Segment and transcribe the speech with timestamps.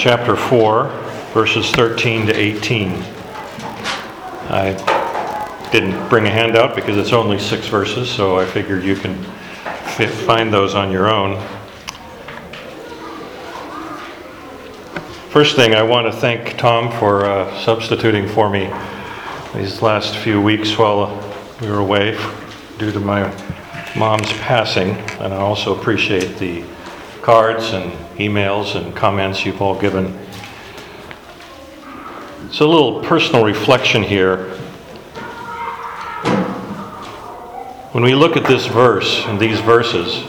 [0.00, 0.84] chapter 4,
[1.34, 3.04] verses 13 to 18.
[4.48, 9.22] I didn't bring a handout because it's only six verses, so I figured you can
[9.96, 11.38] fit, find those on your own.
[15.28, 18.72] First thing, I want to thank Tom for uh, substituting for me
[19.54, 21.08] these last few weeks while
[21.60, 22.12] we were away
[22.78, 23.30] due to my
[23.94, 24.92] mom's passing.
[25.20, 26.64] And I also appreciate the
[27.22, 30.18] cards and emails and comments you've all given.
[32.46, 34.48] It's a little personal reflection here.
[37.92, 40.24] When we look at this verse and these verses,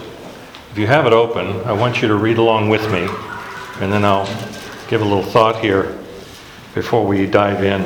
[0.72, 3.08] if you have it open, I want you to read along with me,
[3.80, 4.28] and then I'll
[4.88, 5.98] give a little thought here
[6.74, 7.84] before we dive in.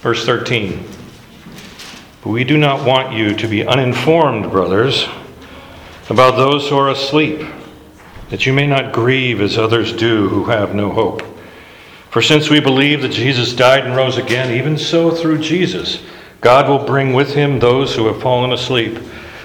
[0.00, 0.86] Verse 13.
[2.22, 5.06] But we do not want you to be uninformed, brothers,
[6.08, 7.46] about those who are asleep,
[8.30, 11.22] that you may not grieve as others do who have no hope.
[12.10, 16.02] For since we believe that Jesus died and rose again, even so through Jesus,
[16.40, 18.98] God will bring with him those who have fallen asleep.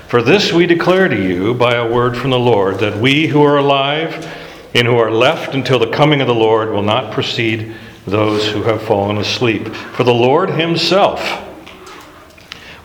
[0.07, 3.41] For this we declare to you by a word from the Lord, that we who
[3.41, 4.25] are alive
[4.73, 7.75] and who are left until the coming of the Lord will not precede
[8.05, 9.67] those who have fallen asleep.
[9.67, 11.21] For the Lord himself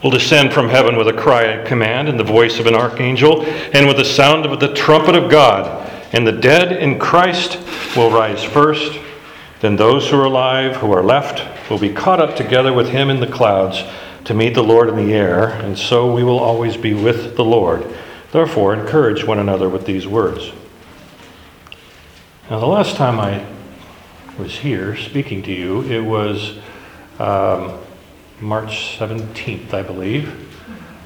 [0.03, 3.43] will descend from heaven with a cry and command and the voice of an archangel
[3.45, 5.88] and with the sound of the trumpet of God.
[6.19, 7.61] And the dead in Christ
[7.97, 8.99] will rise first.
[9.61, 13.09] Then those who are alive, who are left, will be caught up together with him
[13.09, 13.85] in the clouds
[14.25, 17.45] to meet the Lord in the air, and so we will always be with the
[17.45, 17.87] Lord.
[18.33, 20.51] Therefore, encourage one another with these words.
[22.51, 23.47] Now, the last time I
[24.41, 26.59] was here speaking to you, it was
[27.21, 27.79] um,
[28.41, 30.49] March 17th, I believe,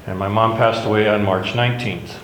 [0.07, 2.17] and my mom passed away on March 19th.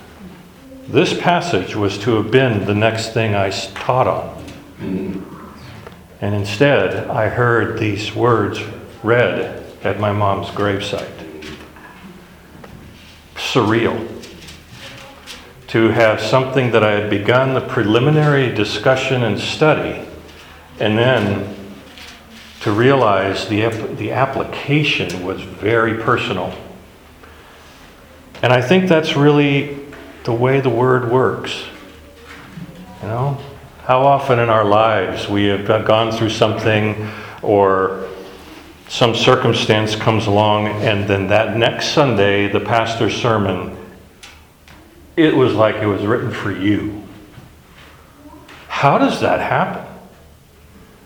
[0.90, 5.24] This passage was to have been the next thing I taught on.
[6.20, 8.60] And instead, I heard these words
[9.04, 11.08] read at my mom's gravesite.
[13.36, 14.08] Surreal
[15.68, 20.04] to have something that I had begun the preliminary discussion and study,
[20.80, 21.56] and then
[22.62, 26.52] to realize the, the application was very personal.
[28.42, 29.79] And I think that's really
[30.30, 31.66] the way the word works.
[33.02, 33.40] You know,
[33.86, 37.10] how often in our lives we have gone through something
[37.42, 38.08] or
[38.88, 43.76] some circumstance comes along, and then that next Sunday, the pastor's sermon
[45.18, 47.02] it was like it was written for you.
[48.68, 49.84] How does that happen?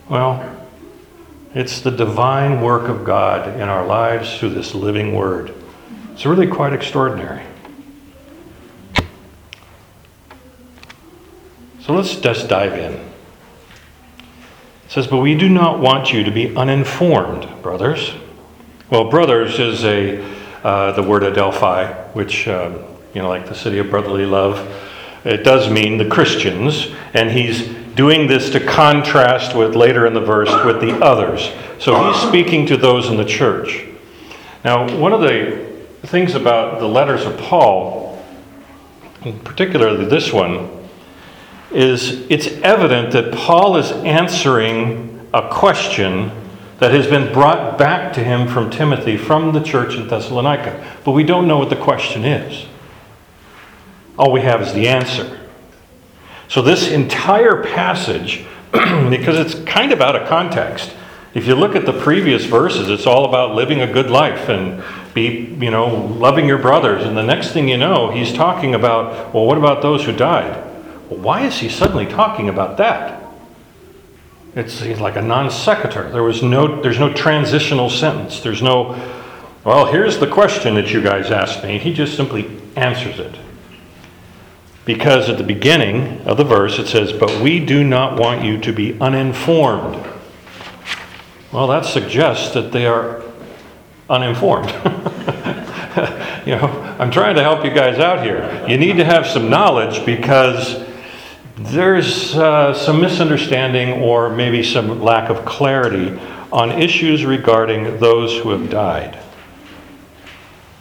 [0.06, 0.54] Well,
[1.54, 5.54] it's the divine work of God in our lives through this living word.
[6.12, 7.42] It's really quite extraordinary.
[11.84, 12.94] So let's just dive in.
[12.94, 13.02] It
[14.88, 18.14] says, But we do not want you to be uninformed, brothers.
[18.88, 20.24] Well, brothers is a
[20.62, 24.66] uh, the word Adelphi, which um, you know, like the city of brotherly love.
[25.26, 30.22] It does mean the Christians, and he's doing this to contrast with later in the
[30.22, 31.50] verse with the others.
[31.78, 33.84] So he's speaking to those in the church.
[34.64, 35.66] Now, one of the
[36.06, 38.24] things about the letters of Paul,
[39.44, 40.83] particularly this one,
[41.74, 46.30] is it's evident that Paul is answering a question
[46.78, 50.84] that has been brought back to him from Timothy from the church in Thessalonica.
[51.04, 52.66] But we don't know what the question is.
[54.18, 55.40] All we have is the answer.
[56.48, 60.94] So, this entire passage, because it's kind of out of context,
[61.32, 64.82] if you look at the previous verses, it's all about living a good life and
[65.14, 67.04] be, you know, loving your brothers.
[67.04, 70.63] And the next thing you know, he's talking about, well, what about those who died?
[71.22, 73.24] Why is he suddenly talking about that?
[74.54, 76.10] It's like a non sequitur.
[76.10, 78.40] There was no, there's no transitional sentence.
[78.40, 78.92] There's no,
[79.64, 81.78] well, here's the question that you guys asked me.
[81.78, 83.34] He just simply answers it.
[84.84, 88.58] Because at the beginning of the verse it says, But we do not want you
[88.58, 90.06] to be uninformed.
[91.50, 93.22] Well, that suggests that they are
[94.08, 94.68] uninformed.
[96.46, 98.64] you know, I'm trying to help you guys out here.
[98.68, 100.84] You need to have some knowledge because
[101.56, 106.18] there's uh, some misunderstanding or maybe some lack of clarity
[106.52, 109.18] on issues regarding those who have died.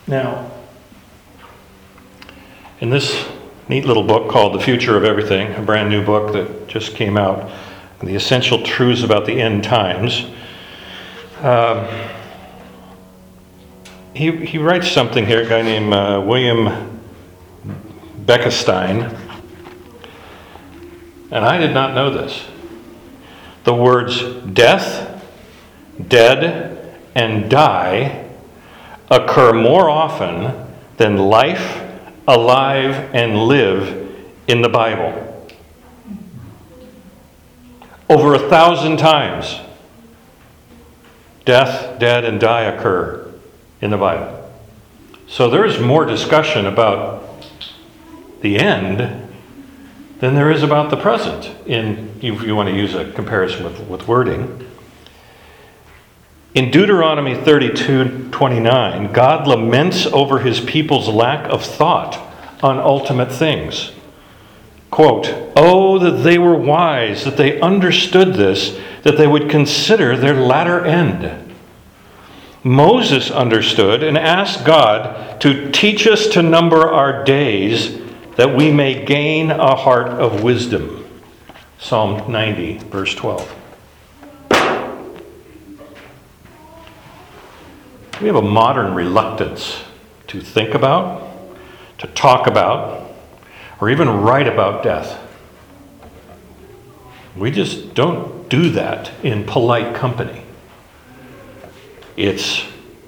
[0.07, 0.51] Now,
[2.79, 3.27] in this
[3.69, 7.17] neat little book called The Future of Everything, a brand new book that just came
[7.17, 7.51] out,
[8.01, 10.25] The Essential Truths About the End Times.
[11.41, 11.87] Um,
[14.13, 16.99] he, he writes something here, a guy named uh, William
[18.25, 19.22] Boekestein,
[21.33, 22.45] and I did not know this.
[23.63, 24.21] the words
[24.53, 25.25] death,
[26.07, 28.29] dead, and die
[29.09, 31.81] occur more often than life,
[32.27, 34.15] alive, and live
[34.47, 35.49] in the Bible.
[38.07, 39.59] Over a thousand times,
[41.45, 43.33] death, dead, and die occur
[43.81, 44.51] in the Bible.
[45.27, 47.47] So there's more discussion about
[48.41, 49.32] the end
[50.19, 53.79] than there is about the present, in, if you want to use a comparison with,
[53.87, 54.69] with wording.
[56.53, 62.15] In Deuteronomy 32 29, God laments over his people's lack of thought
[62.63, 63.91] on ultimate things.
[64.91, 70.35] Quote, Oh, that they were wise, that they understood this, that they would consider their
[70.35, 71.55] latter end.
[72.63, 78.02] Moses understood and asked God to teach us to number our days
[78.35, 80.99] that we may gain a heart of wisdom.
[81.79, 83.55] Psalm 90, verse 12.
[88.21, 89.83] We have a modern reluctance
[90.27, 91.29] to think about,
[91.99, 93.13] to talk about,
[93.81, 95.19] or even write about death.
[97.35, 100.43] We just don't do that in polite company.
[102.15, 102.63] It's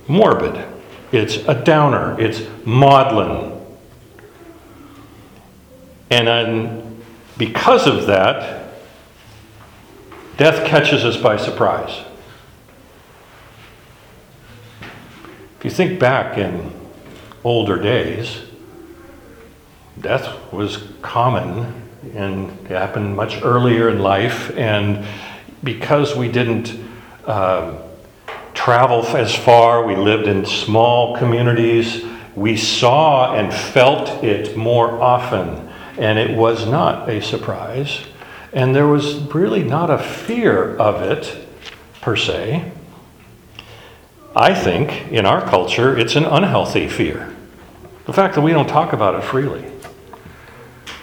[0.08, 0.66] morbid,
[1.12, 3.55] it's a downer, it's maudlin.
[6.10, 7.02] And then,
[7.38, 8.74] because of that,
[10.38, 12.04] death catches us by surprise.
[15.60, 16.72] If you think back in
[17.44, 18.42] older days,
[20.00, 25.06] death was common and it happened much earlier in life, and
[25.64, 26.78] because we didn't
[27.26, 27.82] uh,
[28.54, 32.06] travel as far, we lived in small communities,
[32.36, 38.02] we saw and felt it more often, and it was not a surprise.
[38.54, 41.38] And there was really not a fear of it
[42.02, 42.72] per se.
[44.36, 47.34] I think in our culture it's an unhealthy fear.
[48.06, 49.66] The fact that we don't talk about it freely.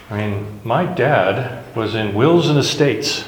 [0.09, 3.25] I mean, my dad was in wills and estates.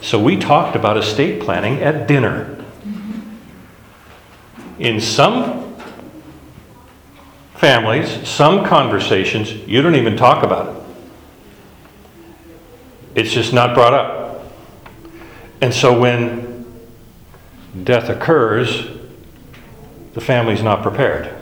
[0.00, 2.62] So we talked about estate planning at dinner.
[4.78, 5.63] In some
[7.64, 10.82] families, some conversations, you don't even talk about it.
[13.14, 14.52] It's just not brought up.
[15.62, 16.66] And so when
[17.82, 18.86] death occurs,
[20.12, 21.34] the family's not prepared.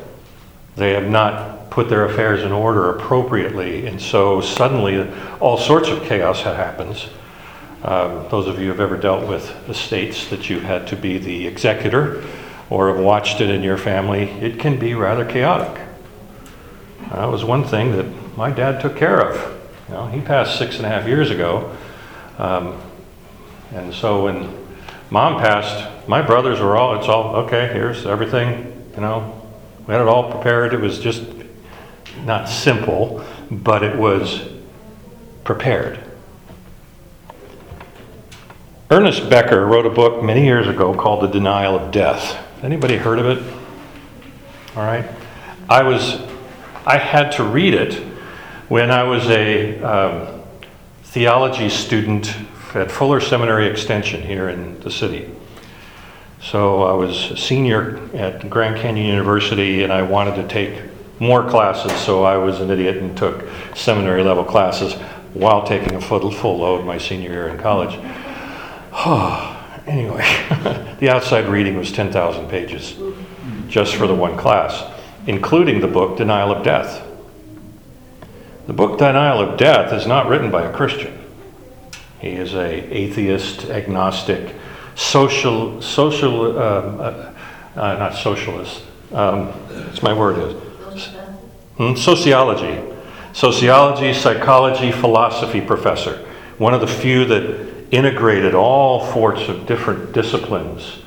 [0.76, 6.04] They have not put their affairs in order appropriately, and so suddenly all sorts of
[6.04, 7.08] chaos happens.
[7.82, 11.18] Um, those of you who have ever dealt with estates that you had to be
[11.18, 12.24] the executor
[12.70, 15.81] or have watched it in your family, it can be rather chaotic.
[17.10, 19.60] That was one thing that my dad took care of.
[19.88, 21.76] You know, he passed six and a half years ago.
[22.38, 22.80] Um,
[23.72, 24.54] and so when
[25.10, 29.38] mom passed, my brothers were all, it's all, okay, here's everything, you know.
[29.86, 30.74] We had it all prepared.
[30.74, 31.24] It was just
[32.24, 34.48] not simple, but it was
[35.44, 35.98] prepared.
[38.90, 42.38] Ernest Becker wrote a book many years ago called The Denial of Death.
[42.62, 43.54] Anybody heard of it?
[44.76, 45.04] All right.
[45.68, 46.20] I was,
[46.84, 47.94] I had to read it
[48.68, 50.42] when I was a um,
[51.04, 52.34] theology student
[52.74, 55.30] at Fuller Seminary Extension here in the city.
[56.40, 60.82] So I was a senior at Grand Canyon University and I wanted to take
[61.20, 63.44] more classes, so I was an idiot and took
[63.76, 64.94] seminary level classes
[65.34, 67.94] while taking a full, full load my senior year in college.
[69.86, 70.24] anyway,
[70.98, 72.96] the outside reading was 10,000 pages
[73.68, 74.82] just for the one class,
[75.26, 77.06] including the book Denial of Death.
[78.66, 81.18] The book Denial of Death is not written by a Christian.
[82.20, 84.54] He is a atheist, agnostic,
[84.94, 87.32] social, social, um, uh,
[87.74, 88.84] uh, not socialist.
[89.12, 91.06] Um, what's my word is
[91.76, 91.94] hmm?
[91.94, 92.80] sociology,
[93.32, 96.18] sociology, psychology, philosophy professor.
[96.58, 100.98] One of the few that integrated all sorts of different disciplines.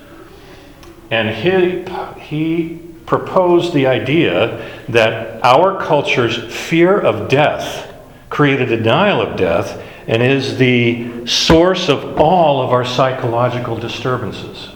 [1.09, 1.85] And he,
[2.21, 7.93] he proposed the idea that our culture's fear of death
[8.29, 14.69] created a denial of death and is the source of all of our psychological disturbances.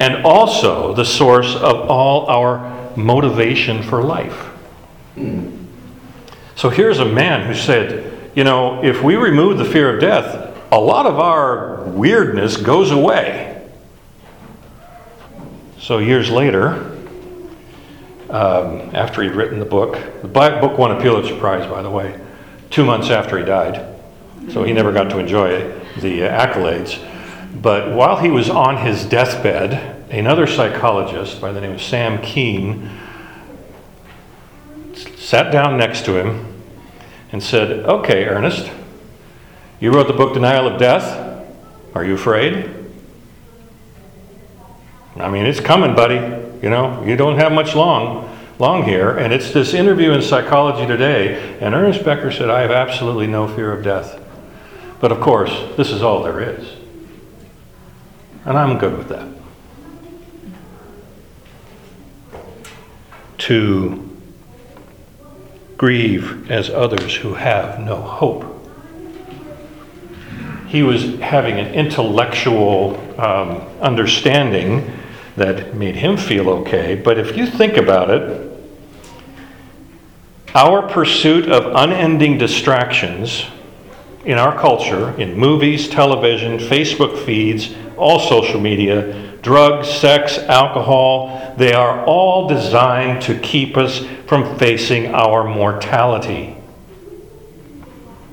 [0.00, 4.48] And also the source of all our motivation for life.
[6.56, 10.56] So here's a man who said, you know, if we remove the fear of death,
[10.72, 13.51] a lot of our weirdness goes away.
[15.82, 16.96] So years later,
[18.30, 22.20] um, after he'd written the book, the book won a Pulitzer Prize, by the way
[22.70, 23.84] two months after he died.
[24.50, 25.68] so he never got to enjoy
[26.00, 27.04] the accolades.
[27.60, 32.88] But while he was on his deathbed, another psychologist by the name of Sam Keen
[35.16, 36.62] sat down next to him
[37.32, 38.70] and said, Okay, Ernest,
[39.80, 41.44] you wrote the book Denial of Death.
[41.92, 42.81] Are you afraid?
[45.16, 46.16] I mean, it's coming, buddy.
[46.62, 48.28] You know, you don't have much long
[48.62, 52.70] long here, and it's this interview in Psychology Today, and Ernest Becker said, I have
[52.70, 54.20] absolutely no fear of death.
[55.00, 56.76] But of course, this is all there is.
[58.44, 59.28] And I'm good with that.
[63.38, 64.08] To
[65.76, 68.51] grieve as others who have no hope.
[70.72, 74.90] He was having an intellectual um, understanding
[75.36, 76.94] that made him feel okay.
[76.94, 78.50] But if you think about it,
[80.54, 83.44] our pursuit of unending distractions
[84.24, 91.74] in our culture, in movies, television, Facebook feeds, all social media, drugs, sex, alcohol, they
[91.74, 96.56] are all designed to keep us from facing our mortality.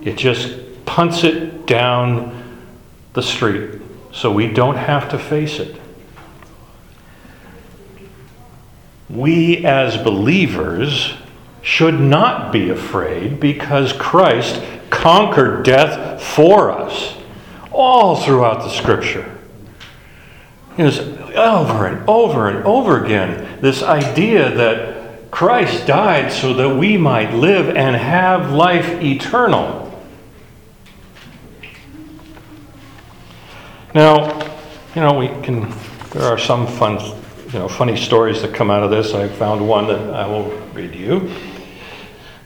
[0.04, 2.36] It just punts it down
[3.14, 3.80] the street
[4.12, 5.80] so we don't have to face it.
[9.08, 11.14] We as believers
[11.62, 17.16] should not be afraid because Christ conquered death for us
[17.72, 19.38] all throughout the scripture.
[20.76, 26.98] Was over and over and over again this idea that Christ died so that we
[26.98, 29.79] might live and have life eternal.
[33.96, 34.40] Now,
[34.94, 35.74] you know, we can,
[36.12, 37.00] there are some fun,
[37.48, 39.16] you know, funny stories that come out of this.
[39.16, 41.34] I found one that I will read to you.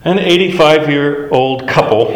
[0.05, 2.07] An 85 year old couple,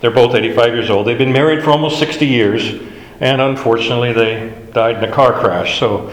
[0.00, 2.80] they're both 85 years old, they've been married for almost 60 years,
[3.18, 5.80] and unfortunately they died in a car crash.
[5.80, 6.12] So,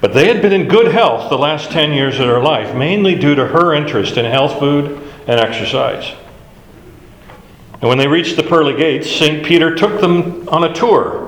[0.00, 3.16] but they had been in good health the last 10 years of their life, mainly
[3.16, 6.14] due to her interest in health food and exercise.
[7.80, 9.44] And when they reached the pearly gates, St.
[9.44, 11.25] Peter took them on a tour,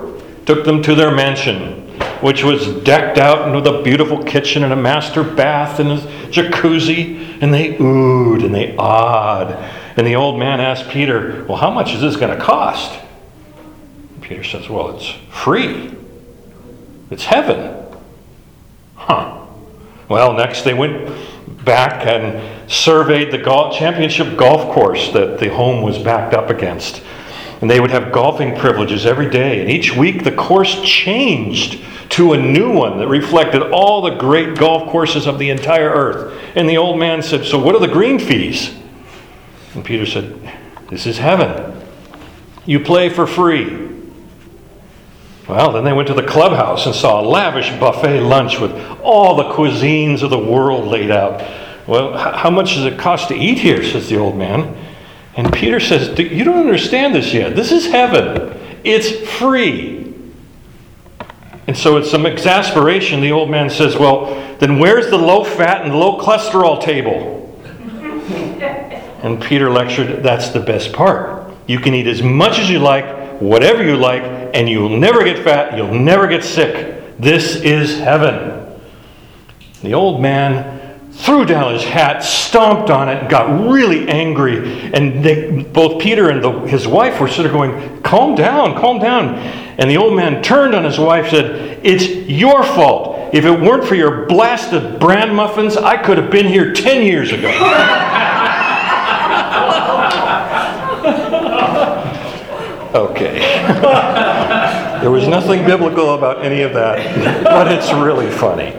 [0.48, 1.86] took them to their mansion,
[2.22, 5.98] which was decked out with a beautiful kitchen and a master bath and a
[6.30, 7.38] jacuzzi.
[7.42, 9.52] And they oohed and they awed.
[9.98, 12.98] And the old man asked Peter, Well, how much is this going to cost?
[14.22, 15.94] Peter says, Well, it's free.
[17.10, 17.84] It's heaven.
[18.94, 19.44] Huh.
[20.08, 21.14] Well, next they went
[21.62, 27.02] back and surveyed the golf, championship golf course that the home was backed up against.
[27.60, 29.60] And they would have golfing privileges every day.
[29.60, 34.56] And each week the course changed to a new one that reflected all the great
[34.56, 36.40] golf courses of the entire earth.
[36.54, 38.74] And the old man said, So what are the green fees?
[39.74, 40.40] And Peter said,
[40.88, 41.84] This is heaven.
[42.64, 43.88] You play for free.
[45.48, 48.72] Well, then they went to the clubhouse and saw a lavish buffet lunch with
[49.02, 51.40] all the cuisines of the world laid out.
[51.86, 53.82] Well, how much does it cost to eat here?
[53.82, 54.76] says the old man.
[55.38, 57.54] And Peter says, You don't understand this yet.
[57.54, 59.96] This is heaven, it's free.
[61.68, 65.84] And so, it's some exasperation, the old man says, Well, then where's the low fat
[65.84, 67.36] and low cholesterol table?
[69.22, 71.54] and Peter lectured, That's the best part.
[71.68, 74.22] You can eat as much as you like, whatever you like,
[74.54, 77.16] and you'll never get fat, you'll never get sick.
[77.20, 78.76] This is heaven.
[79.82, 80.77] The old man
[81.18, 84.92] threw down his hat, stomped on it, got really angry.
[84.92, 89.00] And they, both Peter and the, his wife were sort of going, Calm down, calm
[89.00, 89.34] down.
[89.78, 93.34] And the old man turned on his wife said, It's your fault.
[93.34, 97.32] If it weren't for your blasted bran muffins, I could have been here 10 years
[97.32, 97.48] ago.
[102.94, 103.38] okay.
[105.00, 108.72] there was nothing biblical about any of that, but it's really funny.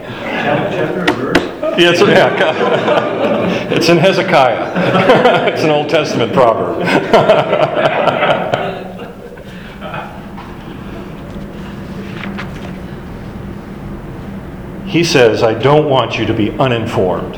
[1.78, 5.52] Yeah, it's, yeah, it's in Hezekiah.
[5.52, 6.82] it's an Old Testament proverb.
[14.86, 17.36] he says, I don't want you to be uninformed.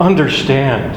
[0.00, 0.96] Understand,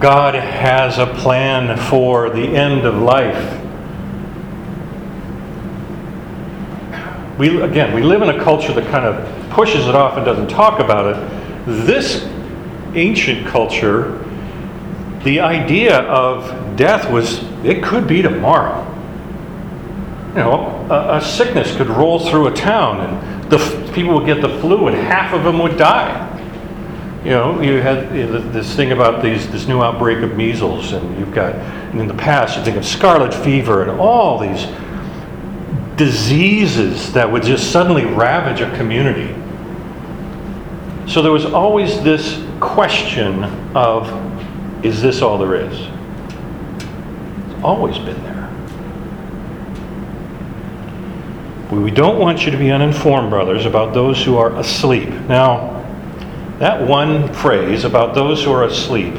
[0.00, 3.63] God has a plan for the end of life.
[7.38, 10.48] We again we live in a culture that kind of pushes it off and doesn't
[10.48, 11.86] talk about it.
[11.86, 12.28] This
[12.94, 14.20] ancient culture
[15.24, 18.82] the idea of death was it could be tomorrow.
[20.30, 24.40] You know a, a sickness could roll through a town and the people would get
[24.40, 26.30] the flu and half of them would die.
[27.24, 28.10] You know, you had
[28.52, 32.12] this thing about these, this new outbreak of measles, and you've got, and in the
[32.12, 34.66] past, you think of scarlet fever and all these
[35.96, 39.34] diseases that would just suddenly ravage a community.
[41.10, 43.44] So there was always this question
[43.76, 44.10] of,
[44.84, 45.78] is this all there is?
[47.46, 48.34] It's always been there.
[51.70, 55.08] We don't want you to be uninformed, brothers, about those who are asleep.
[55.08, 55.72] Now,
[56.58, 59.14] that one phrase about those who are asleep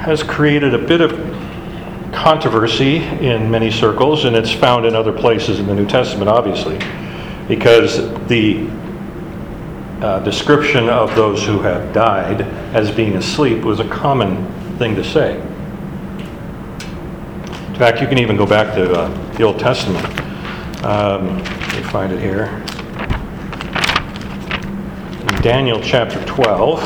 [0.00, 1.29] has created a bit of
[2.20, 6.78] controversy in many circles, and it's found in other places in the New Testament, obviously,
[7.48, 7.96] because
[8.28, 8.68] the
[10.02, 12.42] uh, description of those who have died
[12.74, 14.46] as being asleep was a common
[14.76, 15.40] thing to say.
[17.68, 19.08] In fact, you can even go back to uh,
[19.38, 20.04] the Old Testament.
[20.84, 22.44] Um, let me find it here.
[25.22, 26.82] In Daniel chapter 12.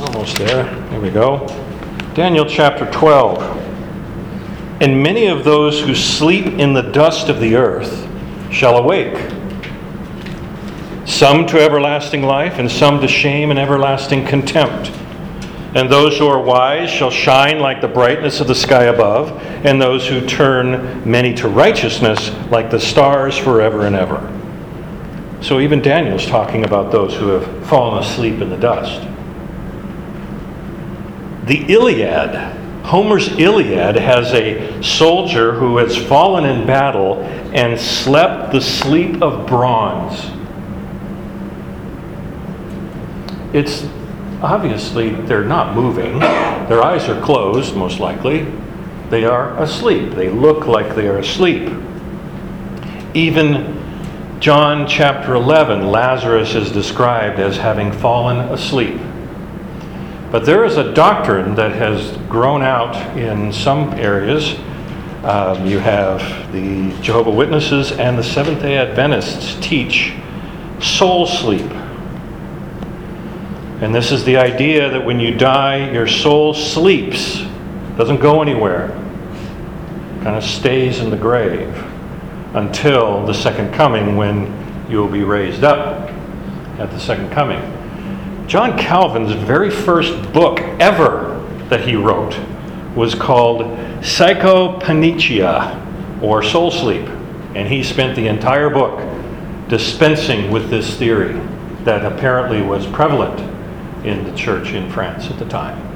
[0.00, 0.88] Almost there.
[0.90, 1.63] Here we go.
[2.14, 3.42] Daniel chapter 12.
[4.80, 8.08] And many of those who sleep in the dust of the earth
[8.52, 9.32] shall awake,
[11.06, 14.92] some to everlasting life, and some to shame and everlasting contempt.
[15.74, 19.32] And those who are wise shall shine like the brightness of the sky above,
[19.66, 24.30] and those who turn many to righteousness like the stars forever and ever.
[25.42, 29.04] So even Daniel's talking about those who have fallen asleep in the dust.
[31.46, 32.34] The Iliad,
[32.86, 37.22] Homer's Iliad, has a soldier who has fallen in battle
[37.52, 40.30] and slept the sleep of bronze.
[43.52, 43.86] It's
[44.42, 48.46] obviously they're not moving, their eyes are closed, most likely.
[49.10, 50.12] They are asleep.
[50.12, 51.70] They look like they are asleep.
[53.12, 53.80] Even
[54.40, 58.98] John chapter 11, Lazarus is described as having fallen asleep.
[60.34, 64.56] But there is a doctrine that has grown out in some areas.
[65.22, 70.12] Um, you have the Jehovah Witnesses and the Seventh day Adventists teach
[70.80, 71.70] soul sleep.
[73.80, 77.44] And this is the idea that when you die, your soul sleeps,
[77.96, 78.88] doesn't go anywhere,
[80.24, 81.72] kind of stays in the grave
[82.54, 84.52] until the second coming when
[84.90, 86.10] you will be raised up
[86.80, 87.73] at the second coming.
[88.46, 92.38] John Calvin's very first book ever that he wrote
[92.94, 93.62] was called
[94.02, 97.08] Psychopannychia, or Soul Sleep.
[97.54, 99.00] And he spent the entire book
[99.68, 101.40] dispensing with this theory
[101.84, 103.40] that apparently was prevalent
[104.04, 105.92] in the church in France at the time.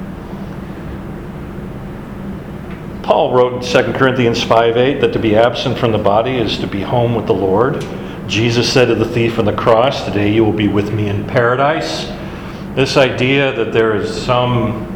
[3.03, 6.57] Paul wrote in 2 Corinthians 5 8 that to be absent from the body is
[6.59, 7.85] to be home with the Lord.
[8.27, 11.25] Jesus said to the thief on the cross, Today you will be with me in
[11.25, 12.11] paradise.
[12.79, 14.87] This idea that there is some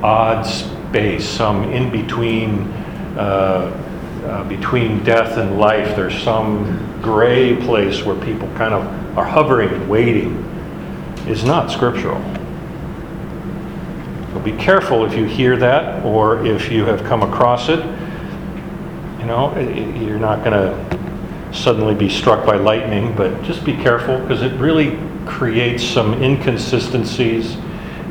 [0.00, 2.68] odd space, some in between,
[3.18, 3.76] uh,
[4.26, 9.70] uh, between death and life, there's some gray place where people kind of are hovering
[9.70, 10.36] and waiting,
[11.26, 12.22] is not scriptural.
[14.32, 17.80] So be careful if you hear that or if you have come across it.
[19.18, 24.16] You know, you're not going to suddenly be struck by lightning, but just be careful
[24.20, 27.56] because it really creates some inconsistencies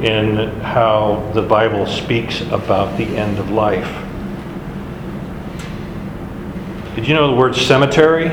[0.02, 4.06] in how the Bible speaks about the end of life.
[6.95, 8.28] Did you know the word cemetery?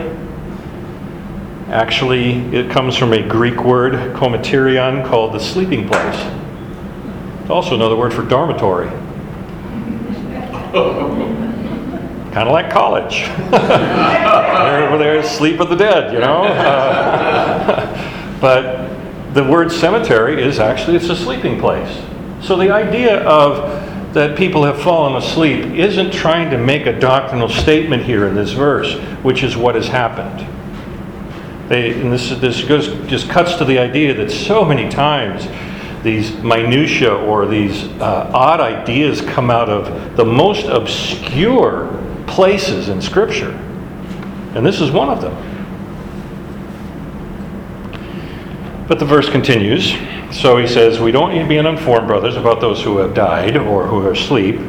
[1.68, 6.32] Actually, it comes from a Greek word, koimeterion, called the sleeping place.
[7.40, 8.88] It's also another word for dormitory.
[12.32, 13.28] kind of like college.
[14.86, 16.44] over there, sleep of the dead, you know?
[18.46, 22.00] but the word cemetery is actually it's a sleeping place.
[22.40, 27.48] So the idea of that people have fallen asleep isn't trying to make a doctrinal
[27.48, 30.46] statement here in this verse, which is what has happened.
[31.68, 35.48] They, and this, this goes, just cuts to the idea that so many times
[36.04, 43.02] these minutiae or these uh, odd ideas come out of the most obscure places in
[43.02, 43.50] Scripture.
[44.54, 45.34] And this is one of them.
[48.88, 49.94] But the verse continues.
[50.30, 53.56] So he says, We don't need to be uninformed, brothers, about those who have died
[53.56, 54.60] or who are asleep,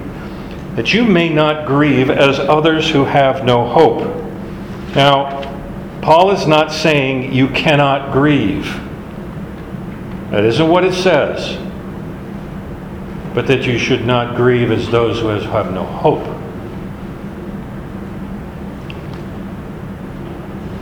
[0.76, 4.02] that you may not grieve as others who have no hope.
[4.96, 5.44] Now,
[6.02, 8.66] Paul is not saying you cannot grieve.
[10.32, 11.58] That isn't what it says.
[13.36, 16.26] But that you should not grieve as those who have no hope.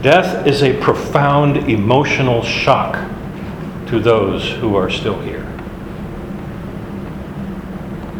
[0.02, 3.15] Death is a profound emotional shock
[3.88, 5.44] to those who are still here.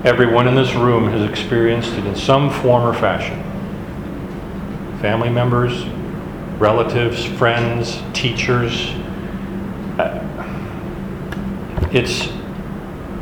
[0.05, 3.43] Everyone in this room has experienced it in some form or fashion.
[5.01, 5.87] Family members,
[6.59, 8.91] relatives, friends, teachers.
[9.99, 10.23] Uh,
[11.93, 12.29] It's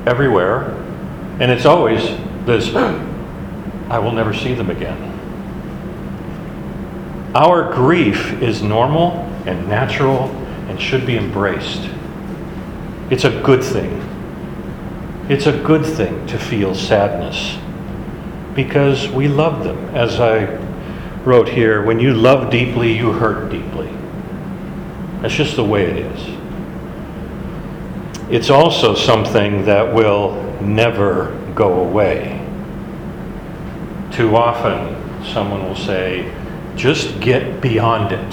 [0.07, 0.71] everywhere,
[1.39, 2.03] and it's always
[2.45, 2.75] this
[3.91, 5.13] I will never see them again.
[7.35, 9.13] Our grief is normal
[9.47, 10.31] and natural
[10.69, 11.89] and should be embraced.
[13.11, 14.01] It's a good thing.
[15.29, 17.59] It's a good thing to feel sadness
[18.55, 19.77] because we love them.
[19.95, 20.47] As I
[21.25, 23.89] wrote here, when you love deeply, you hurt deeply.
[25.21, 26.35] That's just the way it is.
[28.31, 32.41] It's also something that will never go away.
[34.13, 36.33] Too often, someone will say,
[36.75, 38.31] just get beyond it.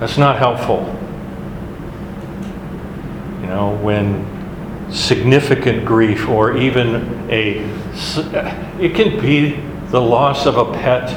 [0.00, 0.99] That's not helpful.
[3.50, 7.58] Know, when significant grief or even a,
[8.78, 9.60] it can be
[9.90, 11.10] the loss of a pet.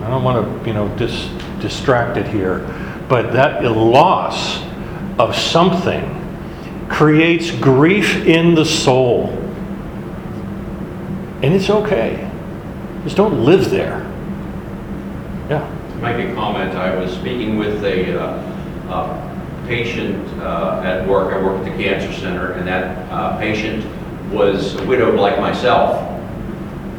[0.00, 2.60] I don't want to, you know, dis, distract it here,
[3.08, 4.62] but that loss
[5.18, 6.14] of something
[6.88, 9.30] creates grief in the soul.
[11.42, 12.30] And it's okay.
[13.02, 14.06] Just don't live there.
[15.50, 15.68] Yeah.
[15.90, 18.24] To make a comment, I was speaking with a, uh,
[18.88, 19.27] uh,
[19.68, 23.84] patient, uh, at work, I work at the cancer center, and that, uh, patient
[24.32, 26.04] was a widowed like myself.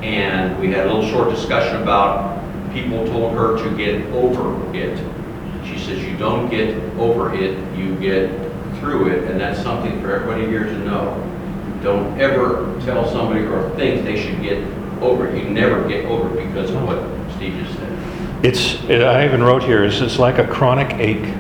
[0.02, 2.40] And we had a little short discussion about,
[2.72, 4.98] people told her to get over it.
[5.66, 8.30] She says, you don't get over it, you get
[8.80, 11.26] through it, and that's something for everybody here to know.
[11.84, 14.64] Don't ever tell somebody or think they should get
[15.02, 15.44] over it.
[15.44, 17.00] You never get over it because of what
[17.36, 18.46] Steve just said.
[18.46, 21.34] It's, I even wrote here, is it's like a chronic ache.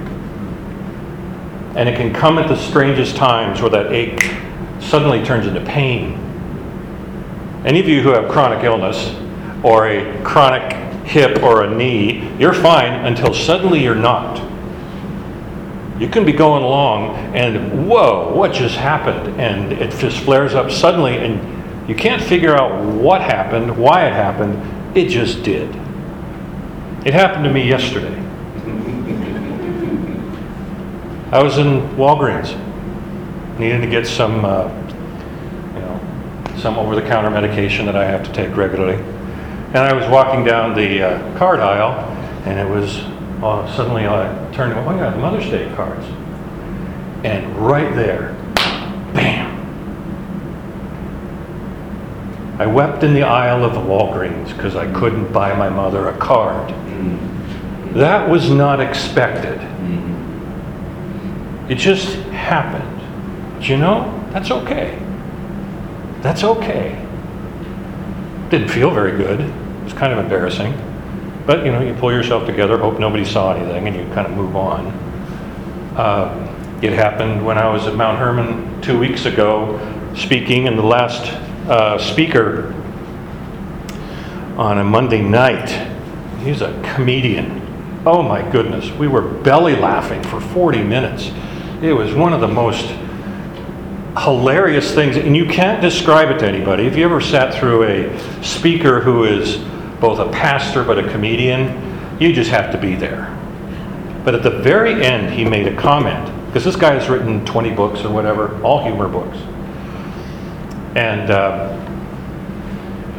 [1.75, 4.35] And it can come at the strangest times where that ache
[4.79, 6.13] suddenly turns into pain.
[7.65, 9.15] Any of you who have chronic illness
[9.63, 10.73] or a chronic
[11.05, 14.37] hip or a knee, you're fine until suddenly you're not.
[15.99, 19.39] You can be going along and whoa, what just happened?
[19.39, 24.13] And it just flares up suddenly and you can't figure out what happened, why it
[24.13, 24.97] happened.
[24.97, 25.69] It just did.
[27.05, 28.15] It happened to me yesterday.
[31.31, 32.57] I was in Walgreens,
[33.59, 34.67] needing to get some, uh,
[35.75, 38.95] you know, some over-the-counter medication that I have to take regularly.
[38.95, 41.93] And I was walking down the uh, card aisle,
[42.45, 42.97] and it was
[43.43, 46.03] uh, suddenly I turned, oh yeah, the Mother's Day cards.
[47.23, 48.33] And right there,
[49.13, 49.55] bam!
[52.59, 56.17] I wept in the aisle of the Walgreens because I couldn't buy my mother a
[56.17, 56.73] card.
[57.93, 59.68] That was not expected.
[61.69, 63.55] It just happened.
[63.55, 64.97] But you know, that's okay.
[66.21, 67.05] That's okay.
[68.49, 69.41] Didn't feel very good.
[69.41, 70.73] It was kind of embarrassing.
[71.45, 74.33] But you know, you pull yourself together, hope nobody saw anything, and you kind of
[74.33, 74.87] move on.
[75.95, 79.79] Uh, it happened when I was at Mount Hermon two weeks ago,
[80.15, 81.31] speaking, and the last
[81.69, 82.73] uh, speaker
[84.57, 85.69] on a Monday night,
[86.43, 87.61] he's a comedian.
[88.05, 91.31] Oh my goodness, we were belly laughing for 40 minutes.
[91.81, 92.93] It was one of the most
[94.17, 96.85] hilarious things, and you can't describe it to anybody.
[96.85, 99.57] If you ever sat through a speaker who is
[100.01, 103.33] both a pastor but a comedian, you just have to be there.
[104.25, 107.71] But at the very end, he made a comment, because this guy has written 20
[107.71, 109.37] books or whatever, all humor books.
[110.95, 111.88] And, uh,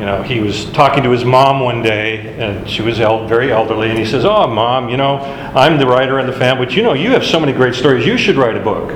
[0.00, 3.52] you know, he was talking to his mom one day, and she was el- very
[3.52, 5.18] elderly, and he says, Oh, mom, you know,
[5.54, 8.06] I'm the writer in the family, but you know, you have so many great stories,
[8.06, 8.92] you should write a book.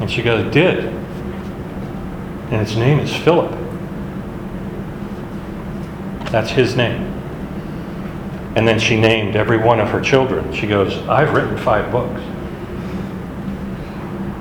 [0.00, 0.86] And she goes, Did.
[0.86, 3.52] And its name is Philip.
[6.32, 7.02] That's his name.
[8.56, 10.52] And then she named every one of her children.
[10.52, 12.20] She goes, I've written five books.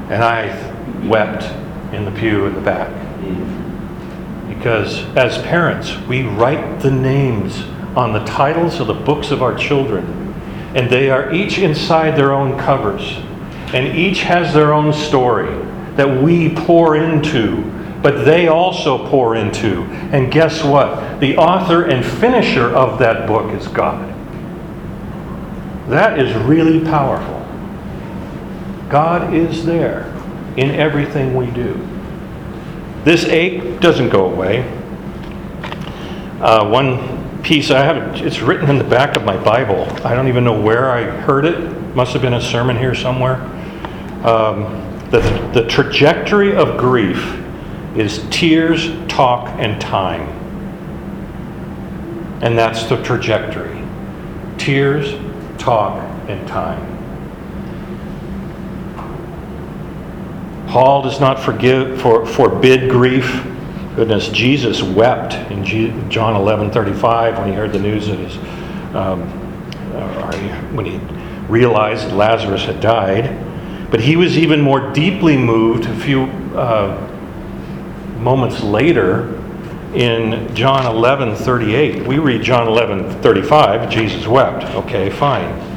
[0.09, 0.47] And I
[1.07, 1.43] wept
[1.93, 2.89] in the pew in the back.
[4.59, 7.61] Because as parents, we write the names
[7.95, 10.33] on the titles of the books of our children.
[10.75, 13.19] And they are each inside their own covers.
[13.73, 15.55] And each has their own story
[15.95, 17.63] that we pour into,
[18.01, 19.83] but they also pour into.
[20.11, 21.21] And guess what?
[21.21, 24.13] The author and finisher of that book is God.
[25.89, 27.37] That is really powerful.
[28.89, 30.13] God is there
[30.57, 31.75] in everything we do.
[33.03, 34.61] This ache doesn't go away.
[36.41, 39.87] Uh, one piece, I have it, it's written in the back of my Bible.
[40.05, 41.59] I don't even know where I heard it.
[41.95, 43.35] Must have been a sermon here somewhere.
[44.25, 44.63] Um,
[45.11, 45.21] the,
[45.53, 47.17] the trajectory of grief
[47.95, 50.27] is tears, talk, and time.
[52.41, 53.79] And that's the trajectory
[54.57, 55.13] tears,
[55.57, 55.95] talk,
[56.29, 56.88] and time.
[60.69, 63.43] Paul does not forgive, for, forbid grief.
[63.95, 68.37] Goodness, Jesus wept in G, John 11 35 when he heard the news that his,
[68.95, 69.23] um,
[69.95, 70.31] or
[70.75, 70.97] when he
[71.47, 73.45] realized that Lazarus had died.
[73.89, 76.95] But he was even more deeply moved a few uh,
[78.19, 79.35] moments later
[79.95, 82.05] in John 11 38.
[82.05, 84.65] We read John 11 35, Jesus wept.
[84.75, 85.68] Okay, fine.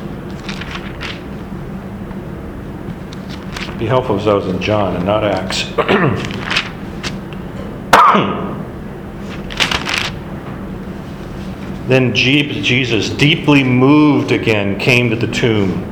[3.83, 5.65] Be helpful if I was in John and not Acts.
[11.89, 15.83] then Jesus, deeply moved again, came to the tomb.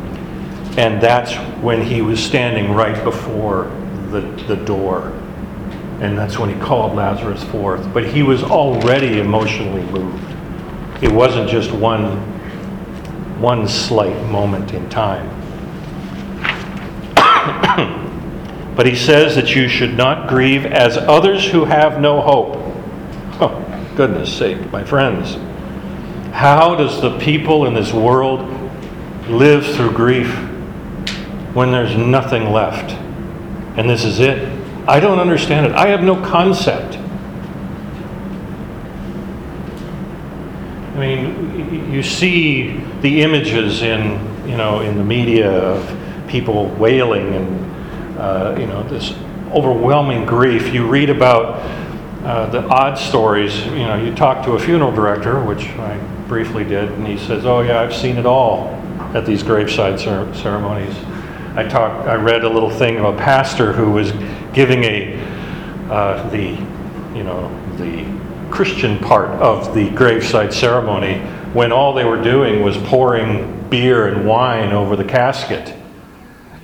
[0.79, 3.65] And that's when he was standing right before
[4.13, 5.09] the, the door.
[6.01, 7.93] And that's when he called Lazarus forth.
[7.93, 10.33] But he was already emotionally moved.
[11.03, 12.19] It wasn't just one,
[13.41, 15.40] one slight moment in time.
[18.77, 22.57] but he says that you should not grieve as others who have no hope.
[23.41, 25.37] Oh, goodness sake, my friends.
[26.33, 28.41] How does the people in this world
[29.29, 30.33] live through grief
[31.55, 32.93] when there's nothing left?
[33.77, 34.49] And this is it.
[34.89, 35.73] I don't understand it.
[35.73, 36.97] I have no concept.
[40.95, 46.00] I mean, you see the images in, you know, in the media of
[46.31, 49.13] people wailing and, uh, you know, this
[49.53, 50.73] overwhelming grief.
[50.73, 51.57] You read about
[52.25, 53.65] uh, the odd stories.
[53.67, 57.45] You know, you talk to a funeral director, which I briefly did, and he says,
[57.45, 58.69] "Oh yeah, I've seen it all
[59.15, 60.95] at these graveside cer- ceremonies."
[61.57, 62.07] I talked.
[62.07, 64.13] I read a little thing of a pastor who was
[64.53, 65.19] giving a
[65.91, 66.51] uh, the,
[67.17, 68.07] you know, the
[68.51, 71.19] Christian part of the graveside ceremony
[71.53, 75.75] when all they were doing was pouring beer and wine over the casket,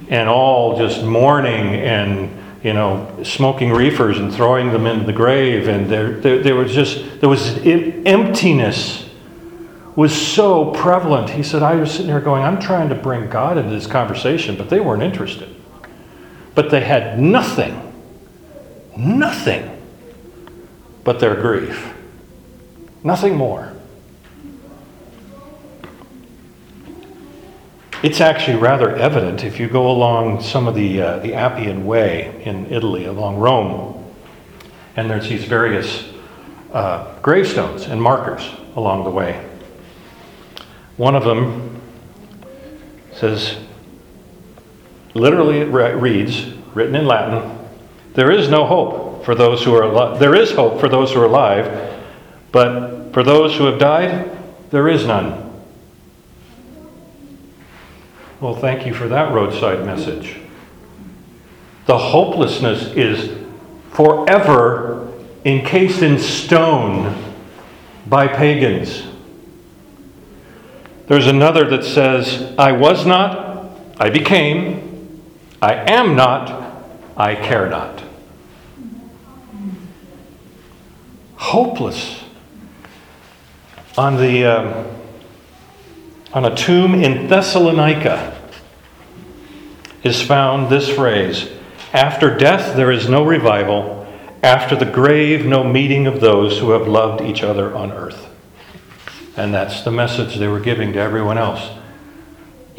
[0.09, 2.31] and all just mourning and
[2.63, 6.75] you know, smoking reefers and throwing them into the grave, and there, there, there was
[6.75, 9.09] just there was emptiness
[9.97, 11.31] was so prevalent.
[11.31, 14.57] He said, I was sitting here going, I'm trying to bring God into this conversation,
[14.57, 15.49] but they weren't interested.
[16.55, 17.93] But they had nothing,
[18.97, 19.71] nothing
[21.03, 21.95] but their grief.
[23.03, 23.73] Nothing more.
[28.07, 32.41] It's actually rather evident if you go along some of the, uh, the Appian Way
[32.45, 34.15] in Italy, along Rome,
[34.95, 36.09] and there's these various
[36.73, 39.45] uh, gravestones and markers along the way.
[40.97, 41.83] One of them
[43.13, 43.57] says,
[45.15, 47.59] literally it reads, written in Latin,
[48.15, 50.21] there is no hope for those who are alive.
[50.21, 52.01] There is hope for those who are alive,
[52.53, 54.31] but for those who have died,
[54.71, 55.46] there is none.
[58.47, 60.37] Well, thank you for that roadside message.
[61.87, 63.37] The hopelessness is
[63.91, 65.13] forever
[65.45, 67.13] encased in stone
[68.07, 69.03] by pagans.
[71.09, 75.25] There's another that says, I was not, I became,
[75.61, 78.01] I am not, I care not.
[81.35, 82.23] Hopeless.
[83.99, 84.87] On the um,
[86.33, 88.36] on a tomb in Thessalonica
[90.07, 91.51] is found this phrase:
[91.93, 94.07] "After death there is no revival;
[94.43, 98.29] after the grave no meeting of those who have loved each other on earth."
[99.37, 101.69] And that's the message they were giving to everyone else.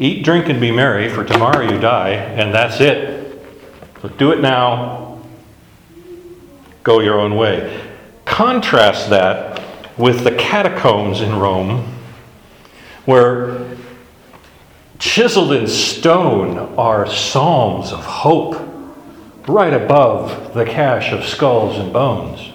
[0.00, 3.40] Eat, drink, and be merry, for tomorrow you die, and that's it.
[4.02, 5.18] So do it now.
[6.82, 7.80] Go your own way.
[8.24, 9.60] Contrast that
[9.96, 11.92] with the catacombs in Rome,
[13.04, 13.58] where
[14.98, 18.56] chiseled in stone are psalms of hope
[19.46, 22.52] right above the cache of skulls and bones.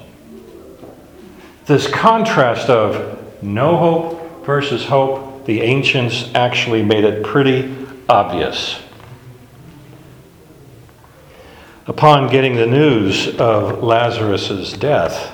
[1.65, 7.75] This contrast of no hope versus hope, the ancients actually made it pretty
[8.09, 8.79] obvious.
[11.85, 15.31] Upon getting the news of Lazarus' death,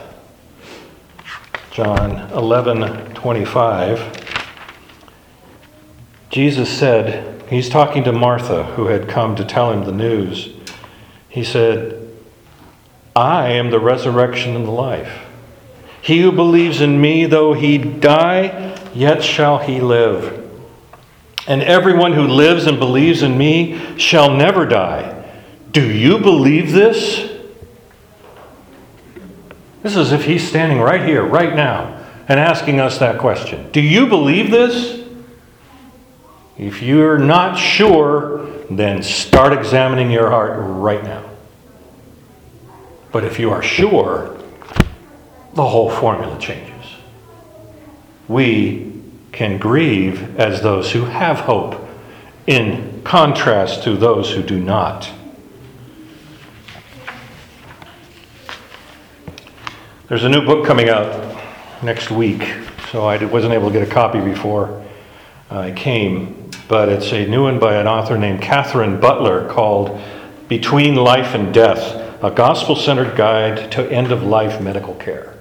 [1.71, 4.18] John 11 25,
[6.29, 10.53] Jesus said, He's talking to Martha, who had come to tell him the news.
[11.27, 12.07] He said,
[13.15, 15.25] I am the resurrection and the life.
[16.01, 20.35] He who believes in me, though he die, yet shall he live.
[21.47, 25.15] And everyone who lives and believes in me shall never die.
[25.71, 27.31] Do you believe this?
[29.81, 33.71] This is if he's standing right here, right now, and asking us that question.
[33.71, 34.98] Do you believe this?
[36.59, 41.23] If you're not sure, then start examining your heart right now.
[43.13, 44.37] But if you are sure,
[45.53, 46.73] the whole formula changes.
[48.27, 51.87] We can grieve as those who have hope,
[52.45, 55.09] in contrast to those who do not.
[60.09, 61.37] There's a new book coming out
[61.81, 62.51] next week,
[62.91, 64.83] so I wasn't able to get a copy before
[65.49, 69.99] I came, but it's a new one by an author named Kathryn Butler called
[70.47, 75.35] Between Life and Death A Gospel Centered Guide to End of Life Medical Care.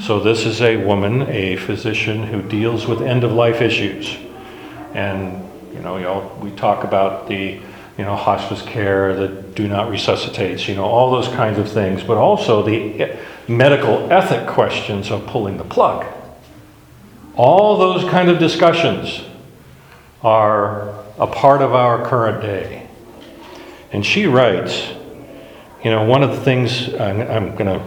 [0.00, 4.16] So, this is a woman, a physician, who deals with end of life issues.
[4.94, 7.60] And, you know, we, all, we talk about the
[7.98, 12.02] you know, hospice care, the do not resuscitate, you know, all those kinds of things,
[12.02, 16.06] but also the medical ethic questions of pulling the plug.
[17.36, 19.26] All those kind of discussions
[20.22, 22.86] are a part of our current day.
[23.92, 24.88] And she writes,
[25.82, 27.82] you know, one of the things, I'm, I'm going to